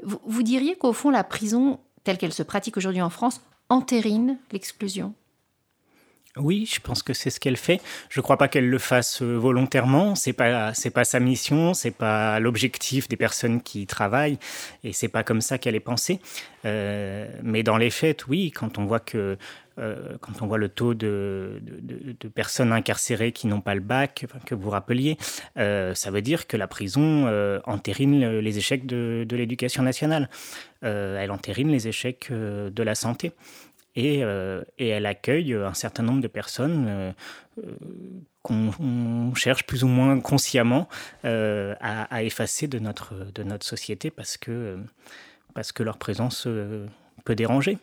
Vous, 0.03 0.43
diriez 0.43 0.75
qu'au 0.75 0.93
fond, 0.93 1.09
la 1.09 1.23
prison, 1.23 1.79
telle 2.03 2.17
qu'elle 2.17 2.33
se 2.33 2.43
pratique 2.43 2.77
aujourd'hui 2.77 3.01
en 3.01 3.09
France, 3.09 3.41
entérine 3.69 4.37
l'exclusion? 4.51 5.13
Oui, 6.37 6.69
je 6.69 6.81
pense 6.81 7.01
que 7.01 7.13
c'est 7.13 7.29
ce 7.29 7.39
qu'elle 7.39 7.55
fait. 7.55 7.79
Je 8.09 8.19
ne 8.19 8.21
crois 8.21 8.37
pas 8.37 8.49
qu'elle 8.49 8.69
le 8.69 8.77
fasse 8.77 9.21
euh, 9.21 9.37
volontairement. 9.37 10.15
C'est 10.15 10.33
pas 10.33 10.73
c'est 10.73 10.89
pas 10.89 11.05
sa 11.05 11.21
mission, 11.21 11.73
c'est 11.73 11.91
pas 11.91 12.41
l'objectif 12.41 13.07
des 13.07 13.15
personnes 13.15 13.61
qui 13.61 13.87
travaillent, 13.87 14.37
et 14.83 14.91
c'est 14.91 15.07
pas 15.07 15.23
comme 15.23 15.39
ça 15.39 15.57
qu'elle 15.57 15.75
est 15.75 15.79
pensée. 15.79 16.19
Euh, 16.65 17.27
mais 17.41 17.63
dans 17.63 17.77
les 17.77 17.89
faits, 17.89 18.27
oui, 18.27 18.51
quand 18.51 18.77
on 18.77 18.85
voit 18.85 18.99
que 18.99 19.37
euh, 19.79 20.17
quand 20.19 20.41
on 20.41 20.47
voit 20.47 20.57
le 20.57 20.67
taux 20.67 20.93
de, 20.93 21.61
de, 21.61 22.27
personnes 22.27 22.73
incarcérées 22.73 23.31
qui 23.31 23.47
n'ont 23.47 23.61
pas 23.61 23.75
le 23.75 23.81
bac, 23.81 24.25
que 24.45 24.55
vous 24.55 24.69
rappeliez, 24.69 25.17
ça 25.55 26.11
veut 26.11 26.21
dire 26.21 26.47
que 26.47 26.57
la 26.57 26.67
prison 26.67 27.27
entérine 27.65 28.39
les 28.39 28.57
échecs 28.57 28.85
de, 28.85 29.25
l'éducation 29.31 29.83
nationale. 29.83 30.29
elle 30.81 31.31
entérine 31.31 31.69
les 31.69 31.87
échecs 31.87 32.29
de 32.31 32.83
la 32.83 32.95
santé. 32.95 33.33
Euh, 33.97 34.63
et, 34.77 34.89
elle 34.89 35.05
accueille 35.05 35.53
un 35.53 35.73
certain 35.73 36.03
nombre 36.03 36.21
de 36.21 36.27
personnes 36.27 36.85
euh, 36.87 37.11
euh, 37.59 37.71
qu'on 38.41 39.33
cherche 39.35 39.65
plus 39.65 39.83
ou 39.83 39.87
moins 39.87 40.19
consciemment 40.19 40.87
à, 41.23 42.23
effacer 42.23 42.67
de 42.67 42.77
notre, 42.77 43.31
de 43.33 43.43
notre 43.43 43.65
société 43.65 44.11
parce 44.11 44.37
que, 44.37 44.77
parce 45.55 45.71
que 45.71 45.81
leur 45.81 45.97
présence 45.97 46.47
peut 47.23 47.35
déranger. 47.35 47.79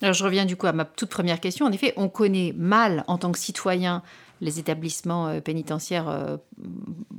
Alors 0.00 0.14
je 0.14 0.22
reviens 0.22 0.44
du 0.44 0.54
coup 0.54 0.68
à 0.68 0.72
ma 0.72 0.84
toute 0.84 1.10
première 1.10 1.40
question. 1.40 1.66
En 1.66 1.72
effet, 1.72 1.94
on 1.96 2.08
connaît 2.08 2.54
mal 2.56 3.02
en 3.08 3.18
tant 3.18 3.32
que 3.32 3.38
citoyen 3.40 4.04
les 4.40 4.60
établissements 4.60 5.40
pénitentiaires 5.40 6.38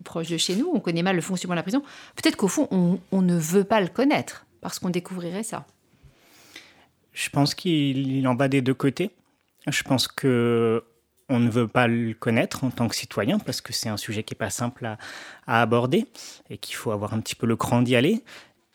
proches 0.06 0.30
de 0.30 0.38
chez 0.38 0.56
nous, 0.56 0.72
on 0.74 0.80
connaît 0.80 1.04
mal 1.04 1.18
le 1.18 1.22
fonctionnement 1.22 1.56
de 1.56 1.60
la 1.60 1.64
prison. 1.64 1.84
Peut-être 2.16 2.38
qu'au 2.38 2.48
fond, 2.48 2.70
on 3.12 3.22
ne 3.22 3.38
veut 3.38 3.66
pas 3.66 3.82
le 3.82 3.90
connaître 3.90 4.46
parce 4.62 4.80
qu'on 4.80 4.90
découvrirait 4.90 5.44
ça. 5.44 5.66
Je 7.20 7.30
pense 7.30 7.54
qu'il 7.54 8.26
en 8.30 8.36
va 8.36 8.48
des 8.48 8.62
deux 8.62 8.74
côtés. 8.74 9.12
Je 9.68 9.84
pense 9.84 10.08
que 10.08 10.86
on 11.28 11.40
ne 11.40 11.50
veut 11.50 11.68
pas 11.68 11.86
le 11.86 12.14
connaître 12.14 12.64
en 12.64 12.72
tant 12.72 12.88
que 12.88 12.96
citoyen 12.96 13.40
parce 13.40 13.60
que 13.60 13.74
c'est 13.74 13.90
un 13.90 13.98
sujet 13.98 14.24
qui 14.24 14.34
n'est 14.34 14.38
pas 14.38 14.50
simple 14.50 14.86
à, 14.86 14.98
aborder 15.62 16.06
et 16.50 16.58
qu'il 16.58 16.76
faut 16.76 16.92
avoir 16.92 17.14
un 17.14 17.20
petit 17.20 17.36
peu 17.36 17.46
le 17.46 17.58
cran 17.58 17.82
d'y 17.82 17.98
aller. 17.98 18.24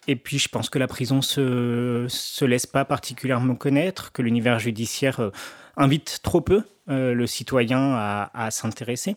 Et 0.09 0.15
puis 0.15 0.39
je 0.39 0.51
pense 0.51 0.69
que 0.69 0.79
la 0.79 0.87
prison 0.87 1.23
se 1.23 2.05
se 2.09 2.45
laisse 2.45 2.67
pas 2.67 2.85
particulièrement 2.85 3.55
connaître, 3.55 4.13
que 4.13 4.21
l'univers 4.21 4.59
judiciaire 4.59 5.21
euh, 5.21 5.31
invite 5.79 6.21
trop 6.23 6.43
peu 6.43 6.65
euh, 6.91 7.15
le 7.15 7.27
citoyen 7.27 7.95
à 7.95 8.51
s'intéresser. 8.51 9.17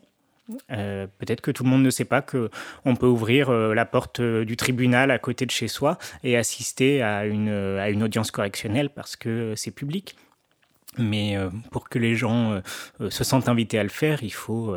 Euh, 0.72 1.08
peut-être 1.18 1.42
que 1.42 1.52
tout 1.52 1.64
le 1.64 1.70
monde 1.70 1.84
ne 1.84 1.90
sait 1.90 2.06
pas 2.06 2.22
que 2.22 2.50
on 2.86 2.96
peut 2.96 3.08
ouvrir 3.08 3.50
euh, 3.50 3.74
la 3.74 3.86
porte 3.86 4.20
euh, 4.20 4.46
du 4.46 4.56
tribunal 4.56 5.12
à 5.12 5.20
côté 5.20 5.46
de 5.46 5.52
chez 5.52 5.68
soi 5.68 5.98
et 6.24 6.38
assister 6.38 7.02
à 7.02 7.26
une, 7.26 8.04
audience 8.04 8.32
correctionnelle 8.32 8.90
parce 8.90 9.16
que 9.16 9.54
c'est 9.56 9.72
public. 9.72 10.16
Mais 11.00 11.36
pour 11.70 11.90
que 11.90 12.00
les 12.00 12.16
gens 12.16 12.60
se 13.10 13.24
sentent 13.24 13.50
invités 13.50 13.78
à 13.78 13.84
le 13.84 13.90
faire, 13.90 14.24
il 14.24 14.34
faut 14.34 14.76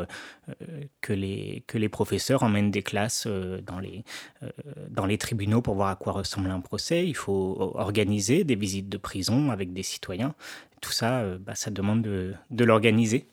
que, 1.01 1.13
les, 1.13 1.89
professeurs 1.89 2.43
emmènent 2.43 2.69
des 2.69 2.83
classes 2.83 3.27
dans, 3.27 3.79
les, 3.79 5.17
tribunaux 5.17 5.63
pour 5.63 5.73
voir 5.73 5.89
à 5.89 5.95
quoi 5.95 6.13
ressemble 6.13 6.51
un 6.51 6.59
procès. 6.59 7.07
Il 7.07 7.15
faut 7.15 7.73
organiser 7.73 8.43
des 8.43 8.55
visites 8.55 8.87
de 8.87 8.97
prison 8.97 9.49
avec 9.49 9.73
des 9.73 9.81
citoyens. 9.81 10.35
Tout 10.79 10.91
ça, 10.91 11.23
bah, 11.39 11.55
ça 11.55 11.71
demande 11.71 12.03
de, 12.03 12.35
de 12.51 12.65
l'organiser. 12.65 13.25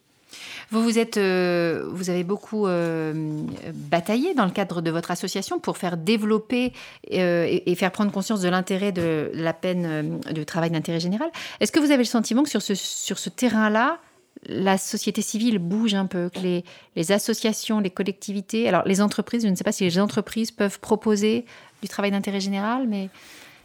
Vous 0.71 0.83
vous 0.83 0.99
êtes, 0.99 1.17
euh, 1.17 1.85
vous 1.91 2.09
avez 2.09 2.23
beaucoup 2.23 2.67
euh, 2.67 3.43
bataillé 3.73 4.33
dans 4.33 4.45
le 4.45 4.51
cadre 4.51 4.81
de 4.81 4.91
votre 4.91 5.11
association 5.11 5.59
pour 5.59 5.77
faire 5.77 5.97
développer 5.97 6.73
euh, 7.13 7.59
et, 7.65 7.75
faire 7.75 7.91
prendre 7.91 8.11
conscience 8.11 8.41
de 8.41 8.49
l'intérêt 8.49 8.91
de 8.91 9.31
la 9.33 9.53
peine 9.53 10.19
de 10.19 10.43
travail 10.43 10.69
d'intérêt 10.71 10.99
général. 10.99 11.29
Est-ce 11.59 11.71
que 11.71 11.79
vous 11.79 11.91
avez 11.91 12.03
le 12.03 12.03
sentiment 12.03 12.43
que 12.43 12.49
sur 12.49 12.61
ce, 12.61 12.75
sur 12.75 13.17
ce 13.17 13.29
terrain-là, 13.29 13.99
la 14.47 14.77
société 14.77 15.21
civile 15.21 15.59
bouge 15.59 15.95
un 15.95 16.05
peu, 16.05 16.29
que 16.29 16.39
les, 16.39 16.63
les, 16.95 17.11
associations, 17.11 17.79
les 17.79 17.89
collectivités, 17.89 18.69
alors 18.69 18.83
les 18.85 19.01
entreprises, 19.01 19.43
je 19.43 19.47
ne 19.47 19.55
sais 19.55 19.63
pas 19.63 19.71
si 19.71 19.83
les 19.83 19.99
entreprises 19.99 20.51
peuvent 20.51 20.79
proposer 20.79 21.45
du 21.81 21.89
travail 21.89 22.11
d'intérêt 22.11 22.39
général, 22.39 22.87
mais 22.87 23.09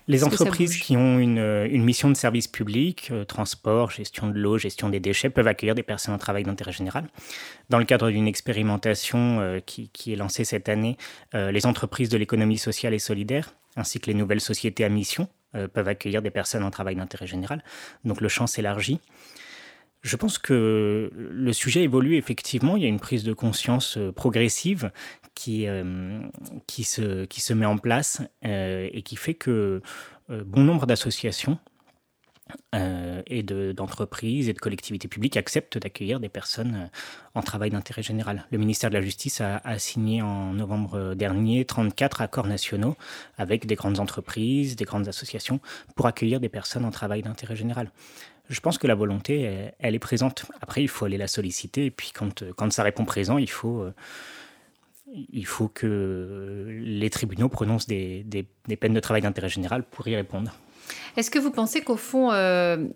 les 0.06 0.24
entreprises 0.24 0.76
qui 0.76 0.96
ont 0.96 1.18
une, 1.18 1.82
mission 1.82 2.10
de 2.10 2.16
service 2.16 2.46
public, 2.46 3.08
euh, 3.10 3.24
transport, 3.24 3.90
gestion 3.90 4.28
de 4.28 4.38
l'eau, 4.38 4.58
gestion 4.58 4.88
des 4.88 5.00
déchets, 5.00 5.30
peuvent 5.30 5.46
accueillir 5.46 5.74
des 5.74 5.82
personnes 5.82 6.14
en 6.14 6.18
travail 6.18 6.42
d'intérêt 6.42 6.72
général. 6.72 7.08
Dans 7.70 7.78
le 7.78 7.84
cadre 7.84 8.10
d'une 8.10 8.28
expérimentation 8.28 9.40
euh, 9.40 9.60
qui, 9.60 9.90
est 10.12 10.16
lancée 10.16 10.44
cette 10.44 10.68
année, 10.68 10.98
euh, 11.34 11.50
les 11.50 11.64
entreprises 11.66 12.10
de 12.10 12.18
l'économie 12.18 12.58
sociale 12.58 12.92
et 12.92 12.98
solidaire, 12.98 13.54
ainsi 13.76 13.98
que 13.98 14.06
les 14.06 14.14
nouvelles 14.14 14.40
sociétés 14.40 14.84
à 14.84 14.88
mission, 14.88 15.28
peuvent 15.72 15.86
accueillir 15.86 16.20
des 16.20 16.32
personnes 16.32 16.64
en 16.64 16.70
travail 16.72 16.96
d'intérêt 16.96 17.28
général. 17.28 17.62
Donc 18.04 18.20
le 18.20 18.28
champ 18.28 18.48
s'élargit. 18.48 19.00
Je 20.04 20.16
pense 20.16 20.36
que 20.36 21.10
le 21.14 21.52
sujet 21.54 21.82
évolue 21.82 22.16
effectivement. 22.16 22.76
Il 22.76 22.82
y 22.82 22.86
a 22.86 22.90
une 22.90 23.00
prise 23.00 23.24
de 23.24 23.32
conscience 23.32 23.96
euh, 23.96 24.12
progressive 24.12 24.92
qui, 25.34 25.66
euh, 25.66 26.20
qui, 26.66 26.84
se, 26.84 27.24
qui 27.24 27.40
se 27.40 27.54
met 27.54 27.64
en 27.64 27.78
place 27.78 28.20
euh, 28.44 28.86
et 28.92 29.00
qui 29.00 29.16
fait 29.16 29.34
que 29.34 29.80
bon 30.28 30.62
nombre 30.62 30.86
d'associations 30.86 31.58
et 33.26 33.42
d'entreprises 33.42 34.48
et 34.48 34.52
de 34.52 34.58
collectivités 34.58 35.08
publiques 35.08 35.36
acceptent 35.36 35.78
d'accueillir 35.78 36.20
des 36.20 36.28
personnes 36.28 36.90
en 37.34 37.42
travail 37.42 37.70
d'intérêt 37.70 38.02
général. 38.02 38.46
Le 38.50 38.58
ministère 38.58 38.90
de 38.90 38.94
la 38.94 39.00
Justice 39.02 39.40
a, 39.40 39.60
a, 39.64 39.78
signé 39.78 40.22
en 40.22 40.52
novembre 40.52 41.14
dernier 41.14 41.64
34 41.64 42.22
accords 42.22 42.46
nationaux 42.46 42.96
avec 43.36 43.66
des 43.66 43.74
grandes 43.74 43.98
entreprises, 43.98 44.76
des 44.76 44.84
grandes 44.84 45.08
associations 45.08 45.60
pour 45.94 46.06
accueillir 46.06 46.40
des 46.40 46.50
personnes 46.50 46.84
en 46.84 46.90
travail 46.90 47.22
d'intérêt 47.22 47.56
général 47.56 47.90
je 48.48 48.60
pense 48.60 48.78
que 48.78 48.86
la 48.86 48.94
volonté, 48.94 49.70
elle, 49.78 49.94
est 49.94 49.98
présente. 49.98 50.44
Après, 50.60 50.82
il 50.82 50.88
faut 50.88 51.06
aller 51.06 51.16
la 51.16 51.28
solliciter. 51.28 51.86
Et 51.86 51.90
puis, 51.90 52.12
quand, 52.14 52.44
quand 52.56 52.70
ça 52.72 52.82
répond 52.82 53.04
présent, 53.04 53.38
il 53.38 53.48
faut, 53.48 53.80
euh, 53.80 53.94
il 55.32 55.46
faut 55.46 55.68
que 55.68 56.66
les 56.68 57.10
tribunaux 57.10 57.48
prononcent 57.48 57.86
des, 57.86 58.22
des, 58.24 58.76
peines 58.76 58.94
de 58.94 59.00
travail 59.00 59.22
d'intérêt 59.22 59.48
général 59.48 59.82
pour 59.82 60.06
y 60.08 60.16
répondre. 60.16 60.52
Est-ce 61.16 61.30
que 61.30 61.38
vous 61.38 61.50
pensez 61.50 61.80
qu'au 61.80 61.96
fond, 61.96 62.32
euh, 62.32 62.86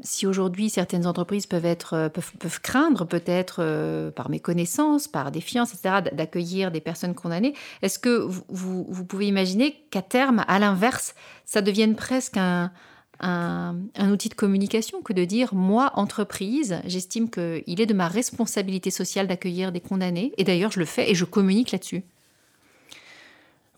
si 0.00 0.26
aujourd'hui 0.26 0.70
certaines 0.70 1.06
entreprises 1.06 1.46
peuvent, 1.46 1.66
être, 1.66 2.08
peuvent, 2.08 2.60
craindre 2.62 3.04
peut-être 3.04 4.10
par 4.12 4.30
méconnaissance, 4.30 5.08
par 5.08 5.30
défiance, 5.30 5.74
etc., 5.74 6.10
d'accueillir 6.12 6.70
des 6.70 6.80
personnes 6.80 7.14
condamnées, 7.14 7.52
est-ce 7.82 7.98
que 7.98 8.16
vous, 8.48 8.86
vous 8.88 9.04
pouvez 9.04 9.26
imaginer 9.26 9.84
qu'à 9.90 10.00
terme, 10.00 10.42
à 10.48 10.58
l'inverse, 10.58 11.14
ça 11.44 11.60
devienne 11.60 11.96
presque 11.96 12.38
un, 12.38 12.72
un, 13.20 13.76
outil 14.10 14.28
de 14.28 14.34
communication 14.34 15.02
que 15.02 15.12
de 15.12 15.24
dire 15.24 15.54
moi, 15.54 15.92
entreprise, 15.94 16.80
j'estime 16.86 17.30
qu'il 17.30 17.80
est 17.80 17.86
de 17.86 17.94
ma 17.94 18.08
responsabilité 18.08 18.90
sociale 18.90 19.26
d'accueillir 19.26 19.72
des 19.72 19.80
condamnés, 19.80 20.32
et 20.38 20.44
d'ailleurs 20.44 20.72
je 20.72 20.80
le 20.80 20.86
fais 20.86 21.10
et 21.10 21.14
je 21.14 21.24
communique 21.24 21.72
là-dessus. 21.72 22.02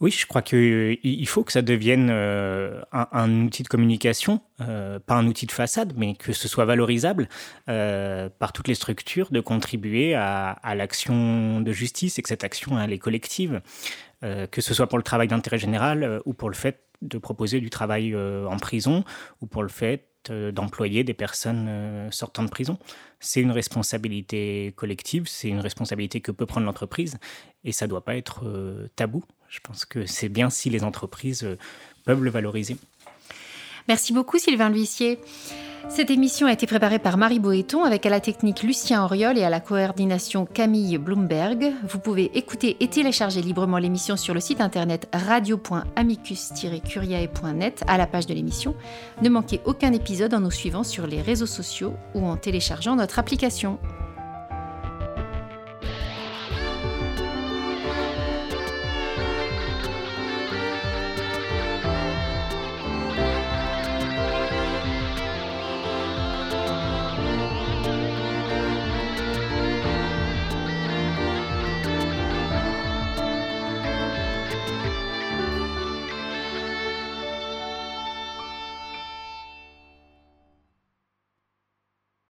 Oui, 0.00 0.10
je 0.10 0.26
crois 0.26 0.42
qu'il 0.42 1.26
faut 1.26 1.42
que 1.42 1.52
ça 1.52 1.62
devienne 1.62 2.08
euh, 2.10 2.82
un, 2.92 3.46
outil 3.46 3.62
de 3.62 3.68
communication, 3.68 4.42
euh, 4.60 4.98
pas 4.98 5.14
un 5.14 5.26
outil 5.26 5.46
de 5.46 5.52
façade, 5.52 5.94
mais 5.96 6.14
que 6.14 6.34
ce 6.34 6.48
soit 6.48 6.66
valorisable 6.66 7.30
euh, 7.70 8.28
par 8.38 8.52
toutes 8.52 8.68
les 8.68 8.74
structures, 8.74 9.30
de 9.30 9.40
contribuer 9.40 10.14
à, 10.14 10.50
à 10.50 10.74
l'action 10.74 11.62
de 11.62 11.72
justice 11.72 12.18
et 12.18 12.22
que 12.22 12.28
cette 12.28 12.44
action 12.44 12.78
elle 12.78 12.92
est 12.92 12.98
collective, 12.98 13.62
que 14.22 14.60
ce 14.60 14.74
soit 14.74 14.88
pour 14.88 14.98
le 14.98 15.04
travail 15.04 15.28
d'intérêt 15.28 15.58
général 15.58 16.20
ou 16.24 16.32
pour 16.32 16.48
le 16.48 16.54
fait 16.54 16.85
de 17.02 17.18
proposer 17.18 17.60
du 17.60 17.70
travail 17.70 18.14
euh, 18.14 18.46
en 18.46 18.56
prison 18.56 19.04
ou 19.40 19.46
pour 19.46 19.62
le 19.62 19.68
fait 19.68 20.08
euh, 20.30 20.52
d'employer 20.52 21.04
des 21.04 21.14
personnes 21.14 21.66
euh, 21.68 22.10
sortant 22.10 22.42
de 22.42 22.50
prison. 22.50 22.78
C'est 23.20 23.40
une 23.40 23.50
responsabilité 23.50 24.72
collective, 24.76 25.26
c'est 25.26 25.48
une 25.48 25.60
responsabilité 25.60 26.20
que 26.20 26.32
peut 26.32 26.46
prendre 26.46 26.66
l'entreprise 26.66 27.18
et 27.64 27.72
ça 27.72 27.86
ne 27.86 27.90
doit 27.90 28.04
pas 28.04 28.16
être 28.16 28.44
tabou. 28.96 29.24
Je 29.48 29.60
pense 29.60 29.84
que 29.84 30.06
c'est 30.06 30.28
bien 30.28 30.50
si 30.50 30.70
les 30.70 30.84
entreprises 30.84 31.48
peuvent 32.04 32.22
le 32.22 32.30
valoriser. 32.30 32.76
Merci 33.88 34.12
beaucoup 34.12 34.38
Sylvain 34.38 34.68
L'Huissier. 34.68 35.20
Cette 35.88 36.10
émission 36.10 36.48
a 36.48 36.52
été 36.52 36.66
préparée 36.66 36.98
par 36.98 37.16
Marie 37.16 37.38
Boéton 37.38 37.84
avec 37.84 38.04
à 38.06 38.10
la 38.10 38.18
technique 38.18 38.64
Lucien 38.64 39.04
Auriol 39.04 39.38
et 39.38 39.44
à 39.44 39.50
la 39.50 39.60
coordination 39.60 40.44
Camille 40.44 40.98
Bloomberg. 40.98 41.72
Vous 41.88 42.00
pouvez 42.00 42.36
écouter 42.36 42.76
et 42.80 42.88
télécharger 42.88 43.40
librement 43.40 43.78
l'émission 43.78 44.16
sur 44.16 44.34
le 44.34 44.40
site 44.40 44.60
internet 44.60 45.08
radio.amicus-curiae.net 45.12 47.84
à 47.86 47.96
la 47.96 48.08
page 48.08 48.26
de 48.26 48.34
l'émission. 48.34 48.74
Ne 49.22 49.28
manquez 49.28 49.60
aucun 49.64 49.92
épisode 49.92 50.34
en 50.34 50.40
nous 50.40 50.50
suivant 50.50 50.82
sur 50.82 51.06
les 51.06 51.22
réseaux 51.22 51.46
sociaux 51.46 51.94
ou 52.14 52.26
en 52.26 52.36
téléchargeant 52.36 52.96
notre 52.96 53.20
application. 53.20 53.78